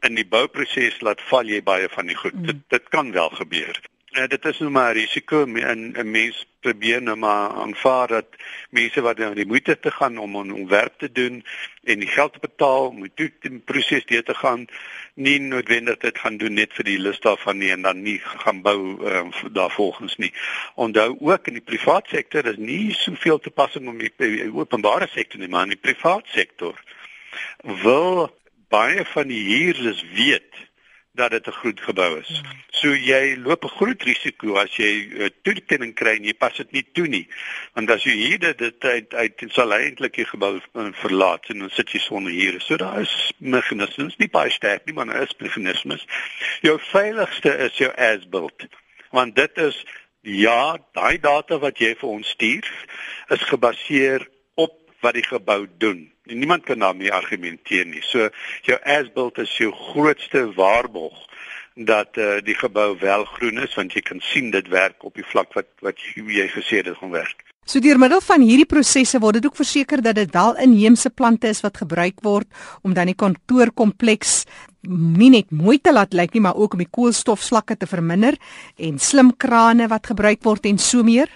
in 0.00 0.14
die 0.14 0.26
bouproses 0.26 1.00
laat 1.00 1.20
val 1.30 1.48
jy 1.48 1.62
baie 1.62 1.88
van 1.88 2.06
die 2.06 2.16
goed. 2.16 2.34
Mm. 2.34 2.46
Dit 2.46 2.56
dit 2.68 2.88
kan 2.88 3.12
wel 3.12 3.28
gebeur. 3.28 3.80
Uh, 4.12 4.26
dit 4.28 4.44
is 4.44 4.58
nou 4.58 4.70
maar 4.70 4.94
'n 4.94 4.98
risiko 4.98 5.44
en 5.44 5.92
'n 5.92 6.10
mens 6.10 6.46
probeer 6.60 7.02
nou 7.02 7.16
maar 7.16 7.50
aanvaar 7.50 8.08
dat 8.08 8.26
mense 8.70 9.00
wat 9.00 9.18
nou 9.18 9.34
die 9.34 9.46
moeite 9.46 9.78
te 9.78 9.90
gaan 9.90 10.18
om 10.18 10.36
'n 10.36 10.52
ontwerp 10.52 10.98
te 10.98 11.12
doen 11.12 11.44
en 11.84 11.98
die 11.98 12.08
geld 12.08 12.32
te 12.32 12.38
betaal 12.38 12.86
om 12.86 13.10
die, 13.14 13.32
die 13.40 13.58
proses 13.58 14.04
deur 14.04 14.22
te 14.22 14.34
gaan 14.34 14.66
nie 15.14 15.38
noodwendig 15.40 15.96
dit 15.96 16.18
gaan 16.18 16.36
doen 16.36 16.52
net 16.52 16.72
vir 16.72 16.84
die 16.84 16.98
lus 16.98 17.20
daarvan 17.20 17.58
nie 17.58 17.70
en 17.70 17.82
dan 17.82 18.02
nie 18.02 18.18
gaan 18.18 18.62
bou 18.62 19.00
uh, 19.00 19.32
daarvolgens 19.52 20.16
nie. 20.16 20.32
Onthou 20.74 21.16
ook 21.20 21.46
in 21.46 21.54
die 21.54 21.68
privaat 21.72 22.06
sektor 22.08 22.46
is 22.46 22.56
nie 22.56 22.92
soveel 22.92 23.38
toepassing 23.38 23.88
om 23.88 23.98
die, 23.98 24.12
die 24.16 24.52
openbare 24.52 25.08
sektor 25.08 25.40
nie, 25.40 25.48
maar 25.48 25.62
in 25.62 25.76
die 25.76 25.86
privaat 25.88 26.26
sektor 26.26 26.76
wil 27.62 28.38
baie 28.68 29.04
van 29.04 29.26
die 29.28 29.44
huurders 29.44 30.04
weet 30.14 30.71
dat 31.12 31.30
dit 31.30 31.46
'n 31.46 31.50
groot 31.50 31.80
gebou 31.80 32.18
is. 32.20 32.40
Ja. 32.42 32.50
So 32.70 32.94
jy 32.94 33.36
loop 33.36 33.64
'n 33.64 33.76
groot 33.76 34.02
risiko 34.02 34.54
as 34.56 34.76
jy 34.76 34.92
'n 34.92 35.20
uh, 35.22 35.28
toekenning 35.42 35.94
kry 35.94 36.16
en 36.16 36.24
jy 36.24 36.34
pas 36.34 36.56
dit 36.56 36.70
nie 36.72 36.86
toe 36.92 37.06
nie. 37.06 37.28
Want 37.74 37.90
as 37.90 38.02
jy 38.02 38.12
hier 38.12 38.38
dit 38.38 38.84
uit 38.84 39.14
uit 39.14 39.44
sal 39.48 39.72
eintlik 39.72 40.14
die 40.14 40.24
gebou 40.24 40.60
uh, 40.74 40.88
verlaat 40.92 41.48
en 41.48 41.58
dan 41.58 41.70
sit 41.70 41.90
jy 41.90 41.98
sonder 41.98 42.32
hier. 42.32 42.60
So 42.60 42.76
daar 42.76 43.00
is 43.00 43.32
meganismes, 43.38 44.16
nie 44.16 44.28
baie 44.28 44.50
sterk 44.50 44.84
nie, 44.84 44.94
maar 44.94 45.06
daar 45.06 45.22
is 45.22 45.36
meganismes. 45.38 46.06
Jou 46.60 46.78
veiligste 46.80 47.56
is 47.56 47.76
jou 47.76 47.92
as-built. 47.96 48.66
Want 49.10 49.36
dit 49.36 49.58
is 49.58 49.84
ja, 50.20 50.78
daai 50.92 51.18
data 51.20 51.58
wat 51.58 51.78
jy 51.78 51.94
vir 51.94 52.08
ons 52.08 52.28
stuur 52.28 52.86
is 53.28 53.42
gebaseer 53.42 54.28
op 54.54 54.90
wat 55.00 55.14
die 55.14 55.26
gebou 55.26 55.66
doen 55.78 56.11
niemand 56.30 56.64
kan 56.64 56.78
daarmee 56.78 57.12
argumenteer 57.12 57.86
nie. 57.86 58.02
So 58.02 58.28
jou 58.62 58.78
as-built 58.82 59.38
is 59.38 59.56
jou 59.56 59.72
grootste 59.72 60.46
waarborg 60.54 61.28
dat 61.74 62.18
uh, 62.20 62.36
die 62.44 62.54
gebou 62.54 62.98
wel 63.00 63.24
groen 63.24 63.62
is 63.64 63.74
want 63.74 63.94
jy 63.96 64.02
kan 64.04 64.20
sien 64.20 64.50
dit 64.52 64.68
werk 64.68 65.04
op 65.04 65.14
die 65.16 65.26
vlak 65.26 65.54
wat 65.56 65.70
wat 65.80 66.00
jy, 66.04 66.24
jy 66.42 66.48
gesê 66.52 66.82
dit 66.84 66.96
gaan 66.98 67.14
werk. 67.14 67.46
So 67.64 67.80
deur 67.80 67.98
middel 67.98 68.20
van 68.20 68.42
hierdie 68.42 68.66
prosesse 68.66 69.20
word 69.22 69.38
dit 69.38 69.46
ook 69.46 69.56
verseker 69.56 70.02
dat 70.02 70.18
dit 70.18 70.32
wel 70.34 70.56
inheemse 70.64 71.10
plante 71.14 71.48
is 71.48 71.62
wat 71.62 71.78
gebruik 71.78 72.18
word 72.26 72.48
om 72.82 72.94
dan 72.94 73.06
die 73.06 73.16
kantoorkompleks 73.18 74.42
nie 74.82 75.30
net 75.30 75.52
mooi 75.54 75.78
te 75.78 75.92
laat 75.94 76.12
lyk 76.12 76.34
nie 76.34 76.42
maar 76.42 76.58
ook 76.58 76.74
om 76.74 76.82
die 76.82 76.90
koolstofvlakke 76.90 77.76
te 77.78 77.86
verminder 77.86 78.34
en 78.76 78.98
slim 78.98 79.30
krane 79.36 79.86
wat 79.88 80.10
gebruik 80.10 80.42
word 80.42 80.66
en 80.66 80.78
so 80.82 81.06
meer. 81.06 81.30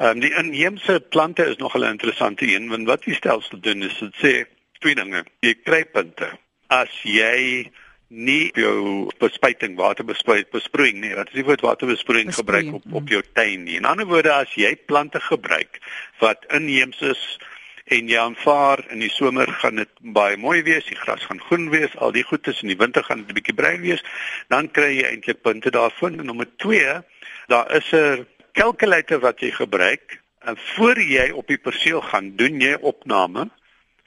Ehm 0.00 0.16
um, 0.16 0.20
die 0.20 0.32
inheemse 0.32 1.00
plante 1.12 1.44
is 1.44 1.56
nog 1.56 1.74
'n 1.76 1.82
interessante 1.82 2.46
een 2.54 2.68
want 2.68 2.86
wat 2.86 3.02
die 3.02 3.14
stelsel 3.14 3.60
doen 3.60 3.82
is 3.82 3.98
dit 3.98 4.14
sê 4.16 4.32
twee 4.78 4.94
dinge. 4.94 5.24
Jy 5.40 5.54
kry 5.64 5.84
punte 5.84 6.28
as 6.66 7.02
jy 7.02 7.70
nie 8.08 8.50
jou 8.54 9.10
bespuiting 9.18 9.76
waterbespuit 9.76 10.50
besproeiing 10.50 11.00
nie. 11.00 11.14
Wat 11.14 11.28
is 11.28 11.34
die 11.34 11.44
woord 11.44 11.60
waterbesproeiing 11.60 12.34
gebruik 12.34 12.72
op 12.72 12.82
op 12.92 13.08
jou 13.08 13.22
tuin 13.32 13.64
nie. 13.64 13.76
In 13.76 13.84
ander 13.84 14.06
woorde 14.06 14.32
as 14.32 14.54
jy 14.54 14.72
plante 14.86 15.20
gebruik 15.20 15.78
wat 16.18 16.48
inheems 16.48 17.00
is 17.00 17.38
en 17.84 18.08
jy 18.08 18.18
aanvaar 18.18 18.84
in 18.88 18.98
die 19.04 19.12
somer 19.12 19.52
gaan 19.52 19.74
dit 19.74 19.94
baie 20.00 20.36
mooi 20.36 20.62
wees, 20.62 20.84
die 20.86 20.96
gras 20.96 21.24
gaan 21.24 21.40
groen 21.40 21.68
wees, 21.70 21.96
al 21.96 22.12
die 22.12 22.24
goedes 22.24 22.62
in 22.62 22.68
die 22.68 22.80
winter 22.80 23.04
gaan 23.04 23.18
dit 23.18 23.28
'n 23.28 23.34
bietjie 23.34 23.54
bruin 23.54 23.80
wees, 23.80 24.02
dan 24.48 24.70
kry 24.70 24.96
jy 24.96 25.06
eintlik 25.12 25.42
punte 25.42 25.70
daarvan. 25.70 26.18
En 26.18 26.26
nommer 26.26 26.48
2, 26.56 27.02
daar 27.48 27.74
is 27.76 27.92
'n 27.92 28.26
kalkulator 28.56 29.20
wat 29.22 29.40
jy 29.40 29.50
gebruik 29.54 30.18
en 30.48 30.56
voor 30.74 31.00
jy 31.00 31.30
op 31.36 31.48
die 31.50 31.60
perseel 31.60 32.00
gaan, 32.00 32.34
doen 32.36 32.60
jy 32.60 32.76
opname 32.80 33.48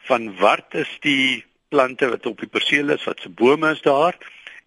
van 0.08 0.32
wat 0.40 0.76
is 0.78 0.90
die 1.06 1.44
plante 1.74 2.10
wat 2.10 2.26
op 2.30 2.42
die 2.42 2.50
perseel 2.50 2.94
is, 2.94 3.06
wat 3.08 3.22
se 3.22 3.30
bome 3.30 3.72
is 3.74 3.82
daar 3.86 4.18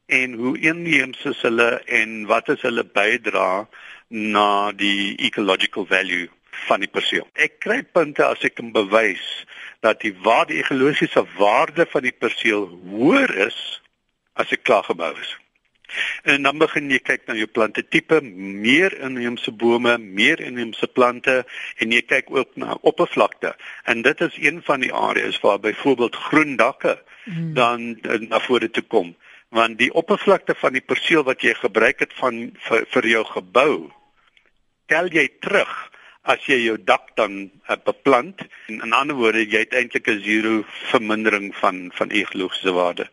en 0.07 0.35
hoe 0.39 0.55
inheems 0.59 1.25
is 1.27 1.43
hulle 1.43 1.69
en 2.01 2.25
wat 2.31 2.49
is 2.55 2.63
hulle 2.67 2.85
bydra 2.87 3.67
na 4.09 4.73
die 4.73 5.17
ecological 5.29 5.87
value 5.87 6.29
van 6.67 6.83
die 6.83 6.91
perseel. 6.91 7.27
Ek 7.35 7.59
kry 7.65 7.83
punte 7.83 8.25
as 8.25 8.45
ek 8.47 8.57
kan 8.59 8.71
bewys 8.75 9.25
dat 9.85 10.01
die 10.03 10.15
waarde 10.25 10.55
die 10.55 10.63
ekologiese 10.63 11.27
waarde 11.37 11.87
van 11.91 12.07
die 12.07 12.15
perseel 12.15 12.69
hoër 12.93 13.35
is 13.49 13.59
as 14.39 14.53
ek 14.55 14.65
klaar 14.69 14.87
gebou 14.87 15.13
is. 15.21 15.35
En 16.23 16.43
dan 16.43 16.59
begin 16.59 16.91
jy 16.91 16.99
kyk 16.99 17.27
na 17.27 17.37
jou 17.39 17.47
plante 17.47 17.83
tipe, 17.89 18.21
meer 18.67 18.95
inheemse 19.07 19.53
bome, 19.53 19.97
meer 19.99 20.41
inheemse 20.43 20.87
plante 20.87 21.37
en 21.79 21.93
jy 21.95 22.03
kyk 22.03 22.31
ook 22.35 22.57
na 22.61 22.79
oppervlakte. 22.81 23.55
En 23.85 24.03
dit 24.03 24.21
is 24.21 24.39
een 24.41 24.63
van 24.67 24.83
die 24.83 24.93
areas 24.93 25.41
waar 25.41 25.61
byvoorbeeld 25.61 26.17
groen 26.29 26.57
dakke 26.57 26.97
hmm. 27.25 27.55
dan 27.55 27.87
uh, 28.03 28.21
na 28.29 28.41
vore 28.41 28.71
toe 28.71 28.83
kom, 28.83 29.15
want 29.49 29.79
die 29.79 29.93
oppervlakte 29.95 30.55
van 30.59 30.75
die 30.75 30.85
perseel 30.85 31.23
wat 31.27 31.45
jy 31.47 31.55
gebruik 31.55 32.03
het 32.03 32.15
van 32.19 32.49
vir, 32.69 32.87
vir 32.91 33.13
jou 33.15 33.25
gebou, 33.37 33.75
tel 34.91 35.11
jy 35.15 35.29
terug 35.41 35.75
as 36.27 36.43
jy 36.51 36.59
jou 36.65 36.77
dak 36.83 37.13
dan 37.15 37.47
uh, 37.47 37.77
beplant. 37.85 38.43
En 38.67 38.83
in 38.83 38.97
ander 38.97 39.17
woorde, 39.19 39.45
jy 39.47 39.63
het 39.63 39.77
eintlik 39.79 40.11
'n 40.11 40.23
zero 40.27 40.65
vermindering 40.91 41.55
van 41.63 41.91
van 41.95 42.11
ekologiese 42.11 42.73
waarde. 42.73 43.07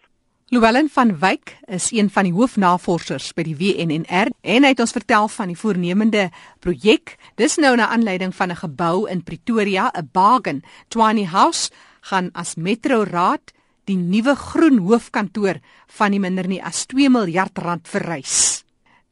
Llewellyn 0.53 0.89
van 0.93 1.15
Wyk 1.17 1.55
is 1.65 1.87
een 1.91 2.11
van 2.13 2.27
die 2.27 2.33
hoofnavorsers 2.35 3.31
by 3.33 3.41
die 3.47 3.55
WNNR 3.57 4.29
en 4.45 4.65
hy 4.67 4.69
het 4.69 4.81
ons 4.83 4.91
vertel 4.93 5.25
van 5.33 5.49
die 5.49 5.57
voornemende 5.57 6.27
projek. 6.61 7.15
Dis 7.41 7.55
nou 7.57 7.71
na 7.79 7.87
aanleiding 7.89 8.35
van 8.37 8.51
'n 8.53 8.61
gebou 8.61 9.09
in 9.09 9.23
Pretoria, 9.23 9.89
'n 9.89 10.09
Bargain 10.13 10.61
Tiny 10.89 11.25
House 11.25 11.71
gaan 12.01 12.29
as 12.33 12.53
Metro 12.55 13.03
Raad 13.03 13.51
die 13.85 13.97
nuwe 13.97 14.35
groen 14.35 14.77
hoofkantoor 14.77 15.57
van 15.87 16.11
die 16.11 16.19
minder 16.19 16.47
nie 16.47 16.63
as 16.63 16.85
2 16.85 17.09
miljard 17.09 17.57
rand 17.57 17.87
verrys. 17.87 18.63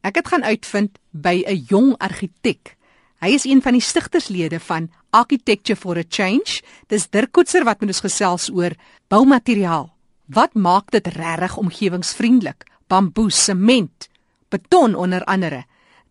Ek 0.03 0.15
het 0.15 0.27
gaan 0.27 0.43
uitvind 0.43 0.99
by 1.09 1.43
'n 1.47 1.65
jong 1.67 1.97
argitek. 1.97 2.77
Hy 3.19 3.29
is 3.29 3.45
een 3.45 3.61
van 3.61 3.73
die 3.73 3.81
stigterslede 3.81 4.59
van 4.59 4.91
Architecture 5.09 5.79
for 5.79 5.97
a 5.97 6.03
Change. 6.09 6.61
Dis 6.87 7.09
Dirk 7.09 7.31
Koetser 7.31 7.63
wat 7.63 7.79
met 7.79 7.89
ons 7.89 7.99
gesels 7.99 8.49
oor 8.53 8.71
boumateriaal 9.07 10.00
Wat 10.31 10.53
maak 10.55 10.91
dit 10.95 11.07
regtig 11.07 11.57
omgewingsvriendelik? 11.59 12.63
Bamboe, 12.87 13.31
sement, 13.31 14.07
beton 14.49 14.95
onder 14.95 15.23
andere. 15.27 15.65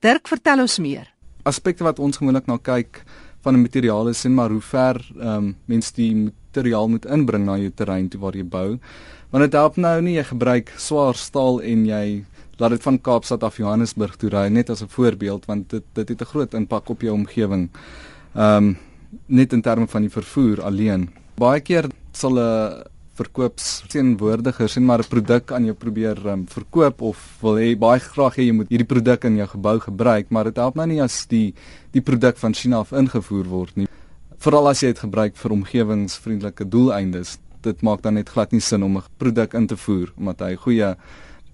Dirk, 0.05 0.29
vertel 0.29 0.61
ons 0.61 0.77
meer. 0.79 1.07
Aspekte 1.49 1.87
wat 1.87 2.03
ons 2.03 2.19
gewoonlik 2.21 2.49
na 2.51 2.59
kyk 2.59 3.01
van 3.41 3.55
'n 3.55 3.63
materiaal 3.63 4.09
is 4.09 4.25
en 4.25 4.35
maar 4.35 4.51
hoe 4.51 4.61
ver 4.61 4.97
ehm 5.17 5.37
um, 5.37 5.57
mens 5.65 5.93
die 5.93 6.15
materiaal 6.15 6.89
moet 6.89 7.07
inbring 7.07 7.45
na 7.45 7.57
jou 7.57 7.71
terrein 7.71 8.09
toe 8.09 8.21
waar 8.21 8.37
jy 8.37 8.45
bou. 8.45 8.79
Want 9.31 9.45
dit 9.45 9.53
help 9.53 9.77
nou 9.77 10.01
nie 10.03 10.17
jy 10.17 10.25
gebruik 10.25 10.73
swaar 10.77 11.15
staal 11.15 11.63
en 11.63 11.87
jy 11.87 12.25
laat 12.59 12.71
dit 12.71 12.83
van 12.83 13.01
Kaapstad 13.01 13.43
af 13.43 13.57
Johannesburg 13.57 14.17
toe 14.17 14.31
ry 14.31 14.49
net 14.49 14.71
as 14.71 14.83
'n 14.83 14.89
voorbeeld 14.89 15.47
want 15.47 15.71
dit 15.71 15.85
dit 15.95 16.09
het 16.09 16.21
'n 16.21 16.25
groot 16.25 16.55
impak 16.55 16.91
op 16.91 17.01
jou 17.01 17.15
omgewing. 17.15 17.71
Ehm 18.35 18.57
um, 18.57 18.77
net 19.27 19.53
in 19.53 19.63
terme 19.63 19.87
van 19.87 20.03
die 20.03 20.11
vervoer 20.11 20.63
alleen. 20.63 21.09
Baie 21.37 21.61
keer 21.61 21.89
sal 22.13 22.39
'n 22.39 22.85
verkoopsteenwoordiger 23.21 24.69
sien 24.69 24.87
maar 24.87 25.03
'n 25.03 25.11
produk 25.11 25.53
aan 25.53 25.65
jou 25.65 25.75
probeer 25.75 26.19
um, 26.27 26.47
verkoop 26.47 27.03
of 27.03 27.19
wil 27.43 27.57
hê 27.61 27.77
baie 27.79 28.01
graag 28.01 28.37
hê 28.37 28.47
jy 28.49 28.53
moet 28.53 28.69
hierdie 28.73 28.89
produk 28.95 29.25
in 29.25 29.37
jou 29.37 29.49
gebou 29.49 29.79
gebruik, 29.81 30.31
maar 30.31 30.45
dit 30.45 30.57
help 30.57 30.75
nou 30.75 30.87
nie 30.87 31.03
as 31.03 31.27
die 31.27 31.55
die 31.93 32.01
produk 32.01 32.37
van 32.39 32.55
China 32.55 32.79
af 32.79 32.93
ingevoer 32.93 33.47
word 33.49 33.77
nie. 33.77 33.89
Veral 34.39 34.69
as 34.69 34.81
jy 34.81 34.93
dit 34.93 35.03
gebruik 35.05 35.37
vir 35.37 35.53
omgewingsvriendelike 35.53 36.65
doeleindes. 36.65 37.39
Dit 37.63 37.83
maak 37.83 38.03
dan 38.03 38.15
net 38.15 38.29
glad 38.29 38.53
nie 38.53 38.61
sin 38.61 38.83
om 38.83 38.97
'n 38.97 39.03
produk 39.19 39.55
in 39.55 39.67
te 39.67 39.77
voer 39.77 40.13
omdat 40.17 40.41
hy 40.41 40.57
goeie 40.57 40.97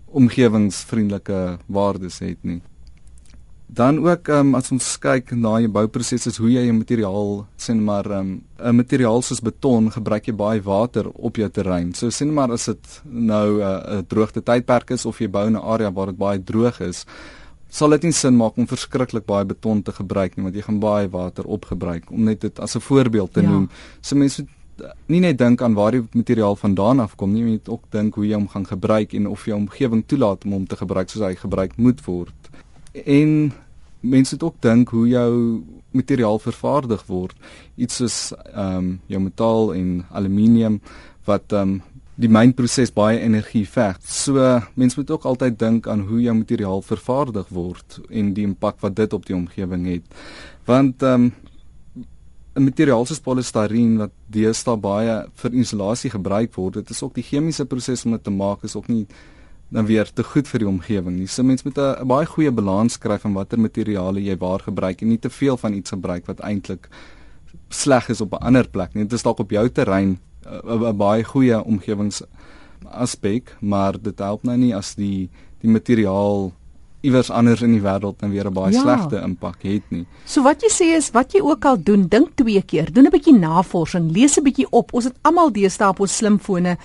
omgewingsvriendelike 0.06 1.58
waardes 1.66 2.18
het 2.18 2.38
nie. 2.42 2.62
Dan 3.66 3.98
ook 3.98 4.28
um, 4.28 4.54
as 4.54 4.70
ons 4.70 4.92
kyk 5.02 5.32
na 5.34 5.56
jou 5.58 5.70
bouproses 5.74 6.28
is 6.30 6.36
hoe 6.38 6.50
jy 6.52 6.68
'n 6.70 6.78
materiaal 6.78 7.46
sien 7.56 7.82
maar 7.84 8.06
ehm, 8.06 8.26
'n 8.26 8.68
um, 8.68 8.76
materiaal 8.76 9.22
soos 9.22 9.40
beton 9.40 9.90
gebruik 9.90 10.26
jy 10.26 10.34
baie 10.34 10.62
water 10.62 11.10
op 11.10 11.36
jou 11.36 11.48
terrein. 11.50 11.94
So 11.94 12.10
sien 12.10 12.32
maar 12.32 12.52
as 12.52 12.64
dit 12.64 13.02
nou 13.04 13.58
'n 13.58 13.60
uh, 13.60 13.98
droogte 14.06 14.42
tydperk 14.42 14.90
is 14.90 15.06
of 15.06 15.18
jy 15.18 15.28
bou 15.28 15.46
in 15.46 15.56
'n 15.56 15.62
area 15.62 15.90
waar 15.90 16.06
dit 16.06 16.16
baie 16.18 16.38
droog 16.38 16.80
is, 16.80 17.06
sal 17.68 17.90
dit 17.90 18.02
nie 18.02 18.12
sin 18.12 18.36
maak 18.36 18.56
om 18.56 18.66
verskriklik 18.66 19.26
baie 19.26 19.44
beton 19.44 19.82
te 19.82 19.92
gebruik 19.92 20.36
nie 20.36 20.44
want 20.44 20.54
jy 20.54 20.62
gaan 20.62 20.80
baie 20.80 21.08
water 21.08 21.44
opgebruik 21.44 22.10
om 22.10 22.24
net 22.24 22.40
dit 22.40 22.60
as 22.60 22.76
'n 22.76 22.80
voorbeeld 22.80 23.32
te 23.32 23.42
ja. 23.42 23.48
noem. 23.48 23.68
So 24.00 24.16
mense 24.16 24.42
moet 24.42 24.50
nie 25.06 25.20
net 25.20 25.38
dink 25.38 25.62
aan 25.62 25.74
waar 25.74 25.92
die 25.92 26.04
materiaal 26.12 26.56
vandaan 26.56 27.00
afkom 27.00 27.32
nie, 27.32 27.42
jy 27.42 27.50
moet 27.50 27.68
ook 27.68 27.84
dink 27.90 28.14
hoe 28.14 28.26
jy 28.26 28.34
hom 28.34 28.48
gaan 28.48 28.66
gebruik 28.66 29.14
en 29.14 29.26
of 29.26 29.44
jou 29.48 29.56
omgewing 29.56 30.04
toelaat 30.06 30.44
om 30.44 30.52
hom 30.52 30.66
te 30.66 30.76
gebruik 30.76 31.10
soos 31.10 31.24
hy 31.24 31.34
gebruik 31.34 31.76
moet 31.76 32.02
word 32.06 32.45
en 33.04 33.52
mense 34.00 34.34
het 34.34 34.42
ook 34.42 34.60
dink 34.60 34.88
hoe 34.88 35.08
jou 35.08 35.32
materiaal 35.90 36.38
vervaardig 36.38 37.06
word 37.06 37.36
iets 37.76 38.00
soos 38.00 38.32
ehm 38.52 38.76
um, 38.76 38.88
jou 39.06 39.20
metaal 39.20 39.74
en 39.74 40.04
aluminium 40.10 40.80
wat 41.24 41.52
ehm 41.52 41.76
um, 41.76 41.82
die 42.16 42.30
mynproses 42.32 42.94
baie 42.96 43.18
energie 43.20 43.66
veg. 43.68 43.98
So 44.00 44.40
mense 44.80 44.96
moet 44.96 45.10
ook 45.12 45.26
altyd 45.28 45.58
dink 45.60 45.88
aan 45.88 46.06
hoe 46.08 46.22
jou 46.24 46.32
materiaal 46.38 46.80
vervaardig 46.82 47.50
word 47.52 47.98
en 48.08 48.30
die 48.36 48.46
impak 48.48 48.80
wat 48.80 48.96
dit 48.96 49.12
op 49.12 49.26
die 49.28 49.36
omgewing 49.36 49.84
het. 49.90 50.06
Want 50.64 51.02
ehm 51.02 51.28
um, 51.28 51.32
'n 52.56 52.64
materiaal 52.64 53.04
soos 53.04 53.20
polistireen 53.20 53.98
wat 54.00 54.12
deesdae 54.32 54.76
baie 54.80 55.16
vir 55.34 55.52
isolasie 55.52 56.10
gebruik 56.10 56.54
word, 56.54 56.74
dit 56.74 56.90
is 56.90 57.02
ook 57.02 57.14
die 57.14 57.24
chemiese 57.24 57.66
proses 57.66 58.04
om 58.04 58.12
dit 58.16 58.24
te 58.24 58.30
maak 58.30 58.64
is 58.64 58.76
ook 58.76 58.88
nie 58.88 59.06
dan 59.68 59.86
weer 59.86 60.12
te 60.12 60.22
goed 60.22 60.48
vir 60.48 60.62
die 60.62 60.68
omgewing 60.68 61.16
nie. 61.18 61.26
So 61.26 61.42
mens 61.42 61.62
moet 61.62 61.78
'n 61.78 62.06
baie 62.06 62.26
goeie 62.26 62.50
balans 62.50 62.98
kry 62.98 63.18
van 63.18 63.32
watter 63.32 63.58
materiale 63.58 64.20
jy 64.22 64.36
waar 64.36 64.60
gebruik 64.60 65.02
en 65.02 65.08
nie 65.08 65.18
te 65.18 65.30
veel 65.30 65.56
van 65.56 65.72
iets 65.72 65.90
gebruik 65.90 66.26
wat 66.26 66.40
eintlik 66.40 66.88
sleg 67.68 68.08
is 68.08 68.20
op 68.20 68.32
'n 68.32 68.44
ander 68.44 68.68
plek 68.68 68.94
nie. 68.94 69.04
Dit 69.04 69.12
is 69.12 69.22
dalk 69.22 69.38
op 69.38 69.50
jou 69.50 69.68
terrein 69.68 70.18
'n 70.44 70.96
baie 70.96 71.24
goeie 71.24 71.64
omgewings 71.64 72.22
aspek, 72.84 73.56
maar 73.60 74.02
dit 74.02 74.18
help 74.18 74.42
nou 74.42 74.56
nie 74.56 74.74
as 74.74 74.94
die 74.94 75.28
die 75.60 75.70
materiaal 75.70 76.52
iewers 77.00 77.30
anders 77.30 77.62
in 77.62 77.72
die 77.72 77.82
wêreld 77.82 78.18
dan 78.18 78.30
weer 78.30 78.46
'n 78.46 78.52
baie 78.52 78.72
ja. 78.72 78.80
slegte 78.80 79.20
impak 79.20 79.62
het 79.62 79.82
nie. 79.88 80.06
So 80.24 80.42
wat 80.42 80.62
jy 80.62 80.70
sê 80.70 80.96
is 80.96 81.10
wat 81.10 81.32
jy 81.32 81.40
ook 81.40 81.64
al 81.64 81.82
doen, 81.82 82.08
dink 82.08 82.36
twee 82.36 82.62
keer, 82.62 82.92
doen 82.92 83.06
'n 83.06 83.10
bietjie 83.10 83.38
navorsing, 83.38 84.10
lees 84.12 84.38
'n 84.38 84.42
bietjie 84.42 84.66
op. 84.70 84.92
Ons 84.92 85.04
het 85.04 85.16
almal 85.22 85.52
deesdae 85.52 85.88
op 85.88 86.00
ons 86.00 86.16
slimfone 86.16 86.76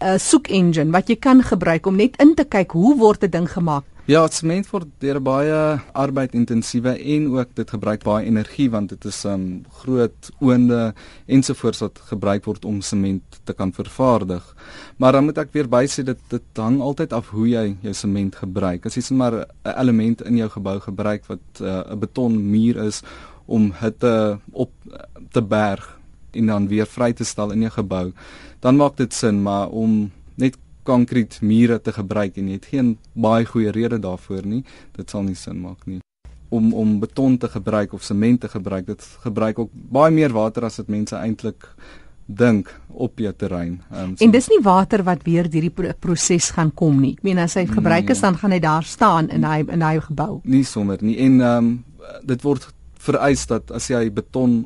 'n 0.00 0.18
soek 0.18 0.48
engine 0.48 0.92
wat 0.92 1.08
jy 1.08 1.16
kan 1.16 1.42
gebruik 1.42 1.86
om 1.86 1.96
net 1.96 2.16
in 2.22 2.34
te 2.34 2.44
kyk 2.44 2.72
hoe 2.72 2.96
word 2.96 3.24
'n 3.24 3.30
ding 3.30 3.48
gemaak. 3.48 3.84
Ja, 4.10 4.24
sement 4.26 4.66
word 4.72 4.88
deur 4.98 5.20
baie 5.22 5.56
arbeid-intensiewe 5.92 6.96
en 7.14 7.28
ook 7.36 7.52
dit 7.54 7.70
gebruik 7.70 8.02
baie 8.02 8.26
energie 8.26 8.70
want 8.70 8.88
dit 8.88 9.04
is 9.04 9.24
'n 9.24 9.28
um, 9.28 9.64
groot 9.82 10.30
oonde 10.40 10.94
ensovoorts 11.26 11.78
wat 11.80 12.00
gebruik 12.08 12.44
word 12.44 12.64
om 12.64 12.80
sement 12.80 13.22
te 13.44 13.52
kan 13.52 13.72
vervaardig. 13.72 14.56
Maar 14.96 15.12
dan 15.12 15.24
moet 15.24 15.38
ek 15.38 15.52
weer 15.52 15.68
bysê 15.68 16.02
dit 16.02 16.18
dit 16.28 16.42
hang 16.54 16.80
altyd 16.80 17.12
af 17.12 17.28
hoe 17.28 17.48
jy 17.48 17.76
jou 17.82 17.94
sement 17.94 18.34
gebruik. 18.34 18.86
As 18.86 18.94
jy 18.96 19.14
maar 19.14 19.32
'n 19.34 19.46
element 19.78 20.22
in 20.22 20.36
jou 20.36 20.48
gebou 20.48 20.80
gebruik 20.80 21.26
wat 21.26 21.60
uh, 21.60 21.66
'n 21.66 21.92
uh, 21.92 21.96
betonmuur 21.96 22.76
is 22.86 23.02
om 23.46 23.72
hitte 23.72 24.38
op 24.52 24.72
te 25.30 25.42
berg 25.42 25.98
en 26.32 26.46
dan 26.46 26.68
weer 26.68 26.86
vry 26.86 27.12
te 27.12 27.24
stel 27.24 27.50
in 27.50 27.60
jou 27.60 27.70
gebou, 27.70 28.12
dan 28.60 28.76
maak 28.76 28.96
dit 28.96 29.14
sin, 29.14 29.42
maar 29.42 29.68
om 29.68 30.10
net 30.40 30.58
konkrete 30.82 31.44
mure 31.44 31.80
te 31.80 31.92
gebruik 31.92 32.36
en 32.40 32.48
jy 32.48 32.58
het 32.58 32.68
geen 32.72 32.94
baie 33.12 33.46
goeie 33.46 33.72
rede 33.72 34.00
daarvoor 34.00 34.46
nie, 34.46 34.62
dit 34.96 35.10
sal 35.10 35.24
nie 35.26 35.36
sin 35.38 35.60
maak 35.60 35.86
nie. 35.86 36.00
Om 36.50 36.72
om 36.74 36.98
beton 37.00 37.38
te 37.38 37.48
gebruik 37.48 37.92
of 37.94 38.02
sement 38.02 38.40
te 38.40 38.48
gebruik, 38.48 38.86
dit 38.86 39.08
gebruik 39.24 39.58
ook 39.58 39.70
baie 39.72 40.12
meer 40.12 40.32
water 40.34 40.66
as 40.66 40.80
wat 40.80 40.88
mense 40.90 41.16
eintlik 41.16 41.68
dink 42.30 42.70
op 42.88 43.18
jou 43.18 43.32
terrein. 43.34 43.80
Um, 43.90 44.16
so 44.16 44.24
en 44.24 44.32
dis 44.34 44.48
nie 44.50 44.60
water 44.62 45.02
wat 45.06 45.22
weer 45.26 45.48
hierdie 45.50 45.94
proses 46.00 46.50
gaan 46.54 46.70
kom 46.74 47.00
nie. 47.02 47.14
Ek 47.18 47.24
meen 47.26 47.40
as 47.42 47.56
hy 47.58 47.66
gebruik 47.70 48.06
nee, 48.06 48.16
is 48.16 48.22
dan 48.22 48.38
gaan 48.38 48.54
hy 48.54 48.60
daar 48.62 48.86
staan 48.86 49.30
in 49.34 49.46
hy 49.46 49.62
in 49.66 49.82
hy 49.82 49.96
gebou. 50.10 50.40
Nie 50.44 50.64
sommer 50.64 51.02
nie. 51.02 51.18
En 51.26 51.40
ehm 51.40 51.70
um, 51.70 51.72
dit 52.26 52.42
word 52.42 52.66
vereis 53.00 53.46
dat 53.48 53.70
as 53.72 53.86
jy 53.88 54.02
beton 54.12 54.64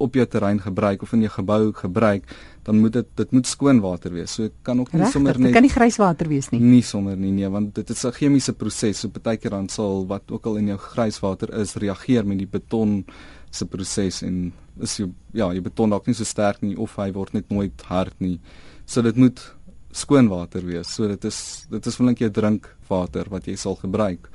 op 0.00 0.14
jou 0.16 0.24
terrein 0.26 0.60
gebruik 0.62 1.02
of 1.02 1.12
in 1.12 1.24
jou 1.26 1.32
gebou 1.34 1.72
gebruik, 1.76 2.28
dan 2.64 2.80
moet 2.80 2.92
dit 2.92 3.08
dit 3.20 3.32
moet 3.36 3.46
skoon 3.46 3.80
water 3.84 4.12
wees. 4.12 4.34
So 4.38 4.48
kan 4.62 4.80
ook 4.80 4.92
nie 4.92 5.00
Rechtig, 5.02 5.12
sommer 5.18 5.38
net 5.38 5.50
Dit 5.50 5.56
kan 5.56 5.66
nie 5.66 5.72
grijswater 5.72 6.28
wees 6.28 6.50
nie. 6.52 6.60
Nie 6.60 6.82
sommer 6.82 7.16
nie 7.16 7.32
nee, 7.32 7.48
want 7.48 7.74
dit 7.74 7.90
is 7.90 8.04
'n 8.04 8.12
chemiese 8.12 8.52
proses. 8.52 9.00
So 9.00 9.08
baie 9.08 9.36
keer 9.36 9.50
dan 9.50 9.68
sal 9.68 10.06
wat 10.06 10.30
ook 10.30 10.46
al 10.46 10.56
in 10.56 10.66
jou 10.66 10.78
grijswater 10.78 11.52
is 11.60 11.74
reageer 11.74 12.26
met 12.26 12.38
die 12.38 12.46
beton 12.46 13.04
se 13.50 13.66
proses 13.66 14.22
en 14.22 14.52
is 14.80 14.96
jy 14.96 15.08
ja, 15.32 15.52
jy 15.52 15.60
beton 15.60 15.90
dalk 15.90 16.06
nie 16.06 16.14
so 16.14 16.24
sterk 16.24 16.62
nie 16.62 16.76
of 16.76 16.96
hy 16.96 17.12
word 17.12 17.34
net 17.34 17.50
nooit 17.50 17.82
hard 17.82 18.14
nie. 18.18 18.40
So 18.86 19.02
dit 19.02 19.16
moet 19.16 19.54
skoon 19.92 20.28
water 20.28 20.64
wees. 20.66 20.94
So 20.94 21.08
dit 21.08 21.24
is 21.24 21.66
dit 21.70 21.86
is 21.86 21.96
volgens 21.96 22.18
jou 22.18 22.30
drinkwater 22.30 23.28
wat 23.30 23.46
jy 23.46 23.56
sal 23.56 23.76
gebruik 23.76 24.30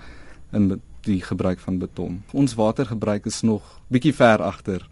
in 0.53 0.79
die 1.05 1.21
gebruik 1.21 1.59
van 1.59 1.79
beton. 1.79 2.23
Ons 2.33 2.55
watergebruik 2.59 3.25
is 3.25 3.41
nog 3.41 3.63
bietjie 3.89 4.13
ver 4.13 4.43
agter 4.43 4.85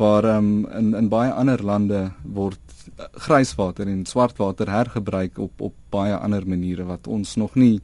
waar 0.00 0.24
um, 0.36 0.66
in 0.76 0.94
in 0.96 1.08
baie 1.12 1.32
ander 1.32 1.62
lande 1.62 2.10
word 2.24 2.60
uh, 2.98 3.04
grijswater 3.26 3.88
en 3.88 4.06
swartwater 4.08 4.70
hergebruik 4.72 5.38
op 5.38 5.60
op 5.60 5.74
baie 5.92 6.16
ander 6.16 6.46
maniere 6.48 6.86
wat 6.88 7.06
ons 7.06 7.36
nog 7.36 7.54
nie 7.54 7.80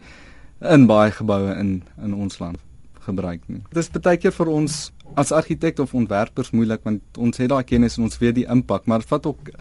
in 0.60 0.86
baie 0.88 1.12
geboue 1.12 1.54
in 1.54 1.82
in 2.02 2.14
ons 2.14 2.38
land 2.40 2.62
gebruik 3.06 3.42
nie. 3.46 3.62
Dit 3.70 3.84
is 3.84 3.90
baie 4.02 4.18
keer 4.18 4.34
vir 4.34 4.50
ons 4.50 4.78
as 5.14 5.32
argitek 5.32 5.78
of 5.84 5.94
ontwerpers 5.94 6.52
moeilik 6.56 6.82
want 6.84 7.20
ons 7.22 7.38
het 7.38 7.52
daai 7.52 7.64
kennis 7.64 7.98
en 7.98 8.08
ons 8.08 8.18
weet 8.18 8.40
die 8.40 8.48
impak, 8.50 8.86
maar 8.86 9.04
dit 9.04 9.12
vat 9.12 9.28
ook 9.30 9.52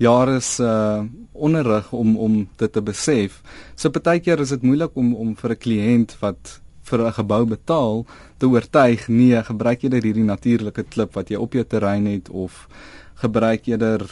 jare 0.00 0.40
se 0.40 0.64
uh, 0.64 1.04
onderrig 1.32 1.92
om 1.92 2.16
om 2.16 2.40
dit 2.56 2.72
te 2.72 2.82
besef. 2.82 3.40
So 3.76 3.92
baie 3.92 4.20
keer 4.20 4.40
is 4.40 4.52
dit 4.56 4.66
moeilik 4.66 4.96
om 4.96 5.14
om 5.14 5.36
vir 5.36 5.56
'n 5.56 5.62
kliënt 5.64 6.16
wat 6.20 6.60
vir 6.82 7.06
'n 7.06 7.12
gebou 7.12 7.44
betaal 7.46 8.06
te 8.38 8.46
oortuig 8.46 9.08
nee, 9.08 9.42
gebruik 9.42 9.82
jy 9.82 9.88
dit 9.88 10.04
hierdie 10.04 10.24
natuurlike 10.24 10.84
klip 10.88 11.14
wat 11.14 11.30
jy 11.30 11.36
op 11.36 11.52
jou 11.52 11.64
terrein 11.64 12.06
het 12.06 12.28
of 12.28 12.68
gebruik 13.14 13.66
jy 13.66 13.78
er 13.80 14.06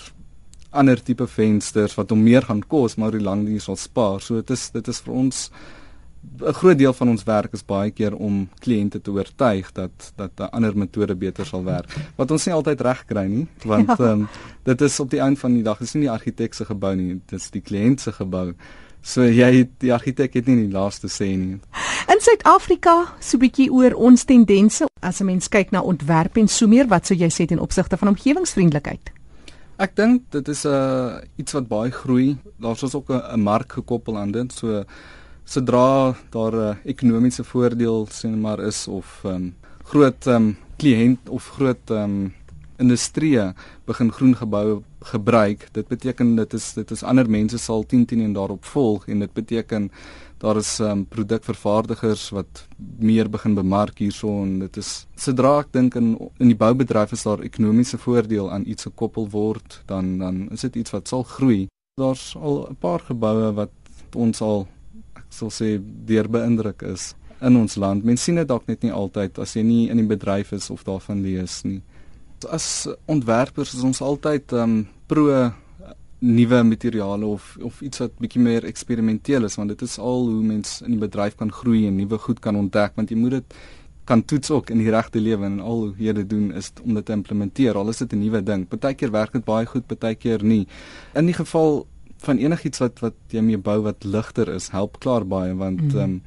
ander 0.70 1.00
tipe 1.02 1.26
vensters 1.26 1.96
wat 1.96 2.10
hom 2.10 2.22
meer 2.22 2.44
gaan 2.44 2.62
kos 2.62 2.96
maar 2.96 3.12
hoe 3.12 3.20
lank 3.20 3.48
jy 3.48 3.58
sal 3.58 3.76
spaar. 3.76 4.20
So 4.20 4.34
dit 4.34 4.50
is 4.50 4.70
dit 4.70 4.88
is 4.88 5.00
vir 5.00 5.14
ons 5.14 5.50
'n 6.38 6.52
groot 6.52 6.78
deel 6.78 6.92
van 6.92 7.08
ons 7.08 7.24
werk 7.24 7.52
is 7.52 7.64
baie 7.64 7.90
keer 7.90 8.14
om 8.14 8.48
kliënte 8.60 9.00
te 9.00 9.10
oortuig 9.10 9.72
dat 9.72 10.12
dat 10.16 10.32
'n 10.40 10.50
ander 10.52 10.76
metode 10.76 11.14
beter 11.14 11.46
sal 11.46 11.64
werk. 11.64 11.88
Wat 12.16 12.30
ons 12.30 12.46
nie 12.46 12.54
altyd 12.54 12.80
reg 12.80 13.04
kry 13.06 13.26
nie, 13.26 13.46
want 13.64 13.88
ja. 13.88 14.10
um, 14.10 14.28
dit 14.64 14.80
is 14.80 15.00
op 15.00 15.10
die 15.10 15.20
einde 15.20 15.40
van 15.40 15.54
die 15.54 15.62
dag 15.62 15.80
is 15.80 15.94
nie 15.94 16.02
die 16.02 16.10
argitek 16.10 16.54
se 16.54 16.64
gebou 16.64 16.94
nie, 16.96 17.20
dit 17.26 17.40
is 17.40 17.50
die 17.50 17.62
kliënt 17.62 18.00
se 18.00 18.12
gebou. 18.12 18.54
So 19.02 19.24
jy 19.24 19.68
die 19.78 19.92
argitek 19.92 20.34
het 20.34 20.46
nie 20.46 20.56
die 20.66 20.72
laaste 20.72 21.08
sê 21.08 21.36
nie. 21.36 21.58
In 22.08 22.20
Suid-Afrika, 22.20 23.14
so 23.20 23.36
'n 23.36 23.40
bietjie 23.40 23.70
oor 23.70 23.94
ons 23.94 24.24
tendense 24.24 24.86
as 25.00 25.20
'n 25.20 25.26
mens 25.26 25.48
kyk 25.48 25.70
na 25.72 25.82
ontwerp 25.82 26.36
en 26.36 26.48
so 26.48 26.66
meer, 26.66 26.86
wat 26.88 27.06
sou 27.06 27.16
jy 27.16 27.28
sê 27.28 27.46
ten 27.46 27.58
opsigte 27.58 27.96
van 27.96 28.08
omgewingsvriendelikheid? 28.08 29.10
Ek 29.78 29.94
dink 29.94 30.22
dit 30.30 30.48
is 30.48 30.64
'n 30.64 30.68
uh, 30.68 31.20
iets 31.36 31.52
wat 31.52 31.68
baie 31.68 31.90
groei. 31.90 32.36
Daar's 32.60 32.94
ook 32.94 33.10
'n 33.10 33.40
mark 33.40 33.72
gekoppel 33.72 34.18
aan 34.18 34.32
dit. 34.32 34.52
So 34.52 34.84
sodra 35.44 36.14
daar 36.30 36.52
'n 36.52 36.70
uh, 36.70 36.76
ekonomiese 36.84 37.44
voordeel 37.44 38.06
sien 38.10 38.40
maar 38.40 38.60
is 38.60 38.88
of 38.88 39.20
'n 39.24 39.28
um, 39.28 39.54
groot 39.84 40.26
um, 40.26 40.56
kliënt 40.76 41.28
of 41.28 41.48
groot 41.56 41.90
um, 41.90 42.34
industrie 42.78 43.38
begin 43.86 44.12
groen 44.12 44.34
geboue 44.36 44.82
gebruik, 45.12 45.68
dit 45.72 45.88
beteken 45.88 46.36
dit 46.36 46.54
is 46.54 46.72
dit 46.74 46.90
is 46.90 47.02
ander 47.02 47.28
mense 47.30 47.58
sal 47.58 47.84
10 47.86 48.06
10 48.06 48.24
en 48.24 48.32
daarop 48.32 48.64
volg 48.64 49.08
en 49.08 49.18
dit 49.24 49.32
beteken 49.32 49.90
daar 50.38 50.56
is 50.56 50.78
um, 50.78 51.04
produkvervaardigers 51.06 52.28
wat 52.30 52.66
meer 52.98 53.30
begin 53.30 53.54
bemark 53.54 53.98
hierso 53.98 54.42
en 54.42 54.58
dit 54.62 54.76
is 54.76 55.06
sodra 55.18 55.58
ek 55.64 55.72
dink 55.74 55.98
in 55.98 56.14
in 56.38 56.52
die 56.52 56.58
boubedryf 56.58 57.12
is 57.12 57.26
daar 57.26 57.42
ekonomiese 57.42 57.98
voordeel 57.98 58.50
aan 58.50 58.66
iets 58.66 58.86
gekoppel 58.86 59.28
word 59.34 59.80
dan 59.86 60.18
dan 60.22 60.46
is 60.54 60.66
dit 60.68 60.82
iets 60.82 60.94
wat 60.94 61.08
sal 61.08 61.22
groei. 61.22 61.66
Daar's 61.98 62.36
al 62.36 62.66
'n 62.70 62.76
paar 62.76 63.00
geboue 63.00 63.52
wat 63.54 63.74
ons 64.14 64.40
al 64.40 64.68
ek 65.16 65.26
sal 65.28 65.50
sê 65.50 65.78
deur 65.82 66.28
beïndruk 66.28 66.82
is 66.82 67.14
in 67.40 67.56
ons 67.56 67.74
land. 67.76 68.04
Mense 68.04 68.24
sien 68.24 68.34
dit 68.34 68.48
dalk 68.48 68.66
net 68.66 68.82
nie 68.82 68.92
altyd 68.92 69.38
as 69.38 69.54
jy 69.54 69.62
nie 69.62 69.90
in 69.90 69.96
die 69.96 70.06
bedryf 70.16 70.52
is 70.52 70.70
of 70.70 70.84
daarvan 70.84 71.22
lees 71.22 71.64
nie 71.64 71.82
as 72.46 72.88
ontwerpers 73.06 73.74
is 73.74 73.82
ons 73.82 74.00
altyd 74.00 74.52
um, 74.52 74.86
pro 75.06 75.50
nuwe 76.18 76.62
materiale 76.62 77.26
of 77.26 77.56
of 77.62 77.80
iets 77.82 77.98
wat 78.02 78.14
bietjie 78.18 78.42
meer 78.42 78.64
eksperimenteel 78.66 79.44
is 79.44 79.56
want 79.58 79.70
dit 79.74 79.82
is 79.86 79.98
al 79.98 80.26
hoe 80.26 80.42
mens 80.42 80.80
in 80.82 80.96
die 80.96 81.02
bedryf 81.02 81.36
kan 81.38 81.52
groei 81.52 81.86
en 81.86 81.96
nuwe 81.96 82.18
goed 82.18 82.40
kan 82.42 82.56
ontdek 82.58 82.96
want 82.98 83.10
jy 83.10 83.18
moet 83.18 83.38
dit 83.38 83.58
kan 84.08 84.24
toets 84.24 84.50
ook 84.50 84.70
in 84.70 84.82
die 84.82 84.90
regte 84.90 85.20
lewe 85.20 85.46
en 85.46 85.60
al 85.60 85.84
hoe 85.84 85.92
jy 85.98 86.14
dit 86.18 86.30
doen 86.30 86.50
is 86.58 86.72
om 86.82 86.98
dit 86.98 87.06
te 87.06 87.14
implementeer 87.14 87.78
al 87.78 87.92
is 87.92 88.02
dit 88.02 88.12
'n 88.12 88.24
nuwe 88.24 88.42
ding 88.42 88.66
partykeer 88.68 89.10
werk 89.10 89.32
dit 89.32 89.44
baie 89.44 89.66
goed 89.66 89.86
partykeer 89.86 90.42
nie 90.42 90.66
in 91.14 91.26
die 91.26 91.38
geval 91.38 91.86
van 92.26 92.38
enigiets 92.38 92.78
wat 92.78 92.98
wat 93.00 93.14
jy 93.30 93.40
mee 93.40 93.58
bou 93.58 93.80
wat 93.82 94.04
ligter 94.04 94.48
is 94.54 94.68
help 94.68 94.98
klaar 94.98 95.24
baie 95.24 95.54
want 95.54 95.82
mm. 95.82 95.98
um, 95.98 96.22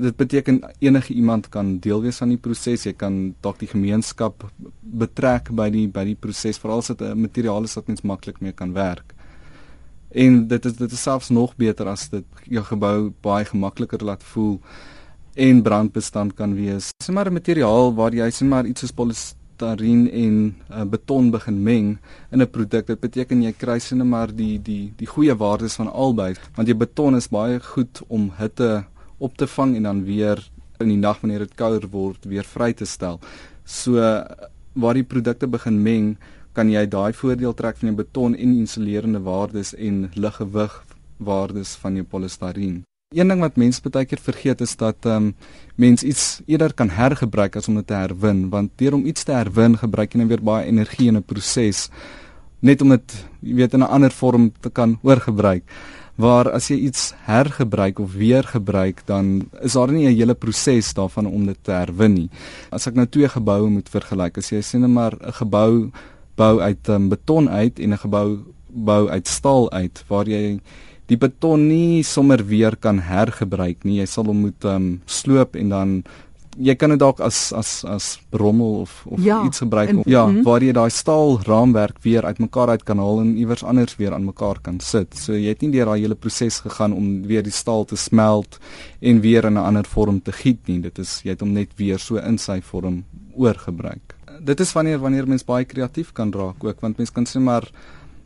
dit 0.00 0.16
beteken 0.16 0.60
enige 0.78 1.12
iemand 1.14 1.48
kan 1.48 1.78
deel 1.78 2.00
wees 2.02 2.20
aan 2.22 2.32
die 2.34 2.40
proses. 2.40 2.86
Jy 2.86 2.94
kan 2.98 3.18
dalk 3.44 3.60
die 3.60 3.68
gemeenskap 3.70 4.46
betrek 4.90 5.50
by 5.54 5.68
die 5.70 5.86
by 5.88 6.04
die 6.04 6.16
proses 6.18 6.58
veral 6.58 6.82
as 6.82 6.90
dit 6.92 7.00
'n 7.02 7.20
materiaal 7.20 7.64
is 7.64 7.74
wat 7.74 7.88
mens 7.88 8.02
maklik 8.02 8.40
mee 8.40 8.52
kan 8.52 8.72
werk. 8.72 9.14
En 10.10 10.48
dit 10.48 10.64
is 10.64 10.72
dit 10.76 10.92
is 10.92 11.02
selfs 11.02 11.28
nog 11.30 11.56
beter 11.56 11.86
as 11.86 12.08
dit 12.08 12.24
jou 12.44 12.64
gebou 12.64 13.12
baie 13.22 13.44
gemakliker 13.44 14.04
laat 14.04 14.22
voel 14.22 14.60
en 15.34 15.62
brandbestand 15.62 16.34
kan 16.34 16.54
wees. 16.54 16.90
Dis 16.98 17.14
maar 17.14 17.30
'n 17.30 17.32
materiaal 17.32 17.94
waar 17.94 18.12
jy 18.12 18.30
sien 18.30 18.48
maar 18.48 18.66
iets 18.66 18.80
soos 18.80 18.92
polystyreen 18.92 20.10
en 20.10 20.56
uh, 20.70 20.84
beton 20.84 21.30
begin 21.30 21.62
meng 21.62 21.98
in 22.30 22.42
'n 22.42 22.50
produk. 22.50 22.86
Dit 22.86 23.00
beteken 23.00 23.42
jy 23.42 23.52
kry 23.52 23.78
sien 23.78 24.08
maar 24.08 24.34
die 24.34 24.58
die 24.62 24.92
die 24.96 25.06
goeie 25.06 25.36
waardes 25.36 25.74
van 25.74 25.92
albei 25.92 26.34
want 26.56 26.68
jy 26.68 26.74
beton 26.74 27.16
is 27.16 27.28
baie 27.28 27.60
goed 27.60 28.02
om 28.08 28.32
hitte 28.36 28.84
op 29.18 29.36
te 29.36 29.46
vang 29.46 29.76
en 29.76 29.82
dan 29.82 30.04
weer 30.04 30.50
in 30.80 30.88
die 30.88 30.96
nag 30.96 31.20
wanneer 31.20 31.38
dit 31.38 31.54
kouer 31.54 31.86
word 31.92 32.24
weer 32.24 32.44
vry 32.44 32.72
te 32.72 32.84
stel. 32.84 33.20
So 33.64 34.00
waar 34.72 34.94
die 34.94 35.04
produkte 35.04 35.46
begin 35.46 35.82
meng, 35.82 36.16
kan 36.52 36.70
jy 36.70 36.86
daai 36.86 37.12
voordeel 37.12 37.54
trek 37.54 37.76
van 37.76 37.92
die 37.92 37.96
beton 37.96 38.34
en 38.34 38.54
insulerende 38.58 39.20
waardes 39.22 39.74
en 39.74 40.10
liggewig 40.14 40.84
waardes 41.18 41.74
van 41.80 41.94
jou 41.94 42.04
polistireen. 42.04 42.82
Een 43.14 43.28
ding 43.28 43.40
wat 43.42 43.56
mense 43.58 43.82
baie 43.82 44.06
keer 44.06 44.22
vergeet 44.22 44.60
is 44.60 44.76
dat 44.76 45.06
ehm 45.06 45.30
um, 45.30 45.34
mens 45.74 46.02
iets 46.02 46.42
eerder 46.46 46.72
kan 46.72 46.90
hergebruik 46.90 47.56
as 47.56 47.68
om 47.68 47.74
dit 47.74 47.86
te 47.86 47.94
herwin, 47.94 48.48
want 48.50 48.70
deur 48.76 48.94
om 48.94 49.06
iets 49.06 49.24
te 49.24 49.32
herwin, 49.32 49.76
gebruik 49.76 50.12
jy 50.12 50.18
net 50.20 50.28
weer 50.28 50.42
baie 50.42 50.66
energie 50.66 51.08
in 51.08 51.16
'n 51.16 51.22
proses 51.22 51.88
net 52.60 52.82
om 52.84 52.92
dit, 52.92 53.14
jy 53.40 53.54
weet, 53.54 53.74
in 53.74 53.80
'n 53.80 53.92
ander 53.96 54.10
vorm 54.10 54.52
te 54.60 54.70
kan 54.70 54.98
oorgebruik 55.02 55.64
waar 56.20 56.50
as 56.52 56.68
jy 56.70 56.76
iets 56.90 57.12
hergebruik 57.26 57.98
of 57.98 58.12
weer 58.12 58.44
gebruik 58.44 59.02
dan 59.08 59.48
is 59.64 59.72
daar 59.72 59.92
nie 59.92 60.06
'n 60.06 60.16
hele 60.16 60.34
proses 60.34 60.92
daarvan 60.94 61.26
om 61.26 61.46
dit 61.46 61.58
te 61.62 61.72
herwin 61.72 62.14
nie. 62.14 62.30
As 62.70 62.86
ek 62.86 62.94
nou 62.94 63.06
twee 63.06 63.28
geboue 63.28 63.70
moet 63.70 63.88
vergelyk, 63.88 64.38
as 64.38 64.50
jy 64.50 64.60
sien 64.60 64.80
net 64.80 64.90
maar 64.90 65.14
'n 65.14 65.32
gebou 65.32 65.90
bou 66.36 66.60
uit 66.60 66.88
um, 66.88 67.08
beton 67.08 67.48
uit 67.48 67.78
en 67.78 67.92
'n 67.92 67.98
gebou 67.98 68.38
bou 68.68 69.08
uit 69.08 69.28
staal 69.28 69.70
uit 69.72 70.04
waar 70.08 70.28
jy 70.28 70.60
die 71.06 71.18
beton 71.18 71.68
nie 71.68 72.02
sommer 72.02 72.46
weer 72.46 72.76
kan 72.76 72.98
hergebruik 72.98 73.84
nie. 73.84 73.98
Jy 73.98 74.06
sal 74.06 74.24
hom 74.24 74.40
moet 74.46 74.64
um, 74.64 75.00
sloop 75.06 75.56
en 75.56 75.68
dan 75.68 76.04
jy 76.60 76.74
kan 76.76 76.92
dit 76.92 77.00
dalk 77.00 77.20
as 77.24 77.38
as 77.56 77.70
as 77.88 78.06
rommel 78.36 78.80
of 78.84 78.92
of 79.06 79.20
ja, 79.24 79.40
iets 79.46 79.62
gebruik 79.62 79.88
en, 79.88 80.02
ja 80.04 80.26
mm 80.26 80.34
-hmm. 80.34 80.42
waar 80.42 80.62
jy 80.62 80.72
daai 80.72 80.90
staal 80.90 81.40
raamwerk 81.42 81.98
weer 82.02 82.24
uitmekaar 82.24 82.68
uit 82.68 82.82
kan 82.82 82.98
haal 82.98 83.20
en 83.20 83.36
iewers 83.36 83.64
anders 83.64 83.96
weer 83.96 84.12
aan 84.14 84.24
mekaar 84.24 84.60
kan 84.60 84.80
sit. 84.80 85.16
So 85.18 85.32
jy 85.32 85.48
het 85.48 85.60
nie 85.60 85.70
deur 85.70 85.86
daai 85.86 86.00
hele 86.00 86.14
proses 86.14 86.60
gegaan 86.60 86.92
om 86.92 87.22
weer 87.26 87.42
die 87.42 87.52
staal 87.52 87.84
te 87.84 87.96
smelt 87.96 88.58
en 89.00 89.20
weer 89.20 89.44
in 89.44 89.52
'n 89.52 89.64
ander 89.64 89.84
vorm 89.84 90.22
te 90.22 90.32
giet 90.32 90.66
nie. 90.66 90.80
Dit 90.80 90.98
is 90.98 91.20
jy 91.22 91.30
het 91.30 91.40
hom 91.40 91.52
net 91.52 91.70
weer 91.76 91.98
so 91.98 92.16
in 92.16 92.38
sy 92.38 92.60
vorm 92.60 93.04
oorgebruik. 93.34 94.14
Dit 94.40 94.60
is 94.60 94.72
wanneer 94.72 94.98
wanneer 94.98 95.28
mens 95.28 95.44
baie 95.44 95.64
kreatief 95.64 96.12
kan 96.12 96.32
raak 96.32 96.64
ook 96.64 96.80
want 96.80 96.96
mens 96.96 97.12
kan 97.12 97.26
sê 97.26 97.40
maar 97.40 97.70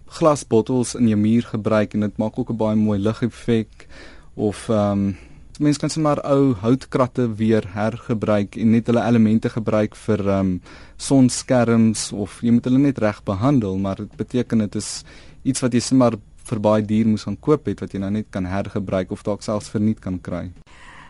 glasbottels 0.06 0.94
in 0.94 1.08
jou 1.08 1.18
muur 1.18 1.42
gebruik 1.42 1.94
en 1.94 2.00
dit 2.00 2.16
maak 2.16 2.38
ook 2.38 2.50
'n 2.50 2.56
baie 2.56 2.76
mooi 2.76 2.98
ligeffek 2.98 3.87
of 4.35 4.68
ehm 4.68 4.90
um, 4.92 5.16
mense 5.62 5.78
kan 5.78 5.90
sommer 5.90 6.18
ou 6.26 6.54
houtkratte 6.62 7.28
weer 7.38 7.66
hergebruik 7.74 8.56
en 8.58 8.70
net 8.74 8.86
hulle 8.90 9.02
elemente 9.06 9.50
gebruik 9.52 9.94
vir 10.06 10.20
ehm 10.26 10.40
um, 10.40 10.60
sonskerms 10.96 12.12
of 12.12 12.38
jy 12.42 12.52
moet 12.54 12.64
hulle 12.68 12.78
net 12.78 12.98
reg 13.02 13.18
behandel 13.26 13.78
maar 13.78 13.96
dit 14.02 14.16
beteken 14.16 14.58
dit 14.64 14.74
is 14.78 15.04
iets 15.42 15.60
wat 15.60 15.74
jy 15.74 15.80
sommer 15.82 16.16
vir 16.48 16.60
baie 16.60 16.84
duur 16.84 17.06
moes 17.08 17.24
gaan 17.28 17.40
koop 17.40 17.66
het 17.70 17.80
wat 17.84 17.94
jy 17.94 18.00
nou 18.02 18.10
net 18.14 18.26
kan 18.30 18.46
hergebruik 18.48 19.10
of 19.14 19.22
dalk 19.26 19.42
selfs 19.42 19.70
verniet 19.72 20.00
kan 20.04 20.18
kry. 20.20 20.50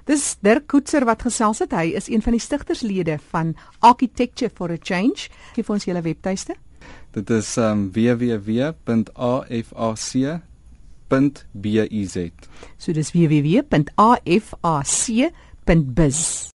Dis 0.04 0.36
Dirk 0.44 0.66
Koetser 0.68 1.04
wat 1.08 1.22
gesels 1.24 1.62
het. 1.64 1.72
Hy 1.72 1.94
is 1.96 2.10
een 2.12 2.22
van 2.22 2.32
die 2.36 2.42
stigterslede 2.42 3.18
van 3.32 3.54
Architecture 3.80 4.52
for 4.52 4.70
a 4.70 4.76
Change. 4.76 5.30
Gee 5.56 5.64
vir 5.64 5.74
ons 5.74 5.84
julle 5.88 6.02
webtuiste. 6.04 6.54
Dit 7.16 7.30
is 7.30 7.56
um, 7.56 7.88
www.afac 7.94 8.84
www.afac.biz. 11.10 12.32
So 12.78 12.92
dis 12.92 13.12
www.afac.biz. 13.14 13.72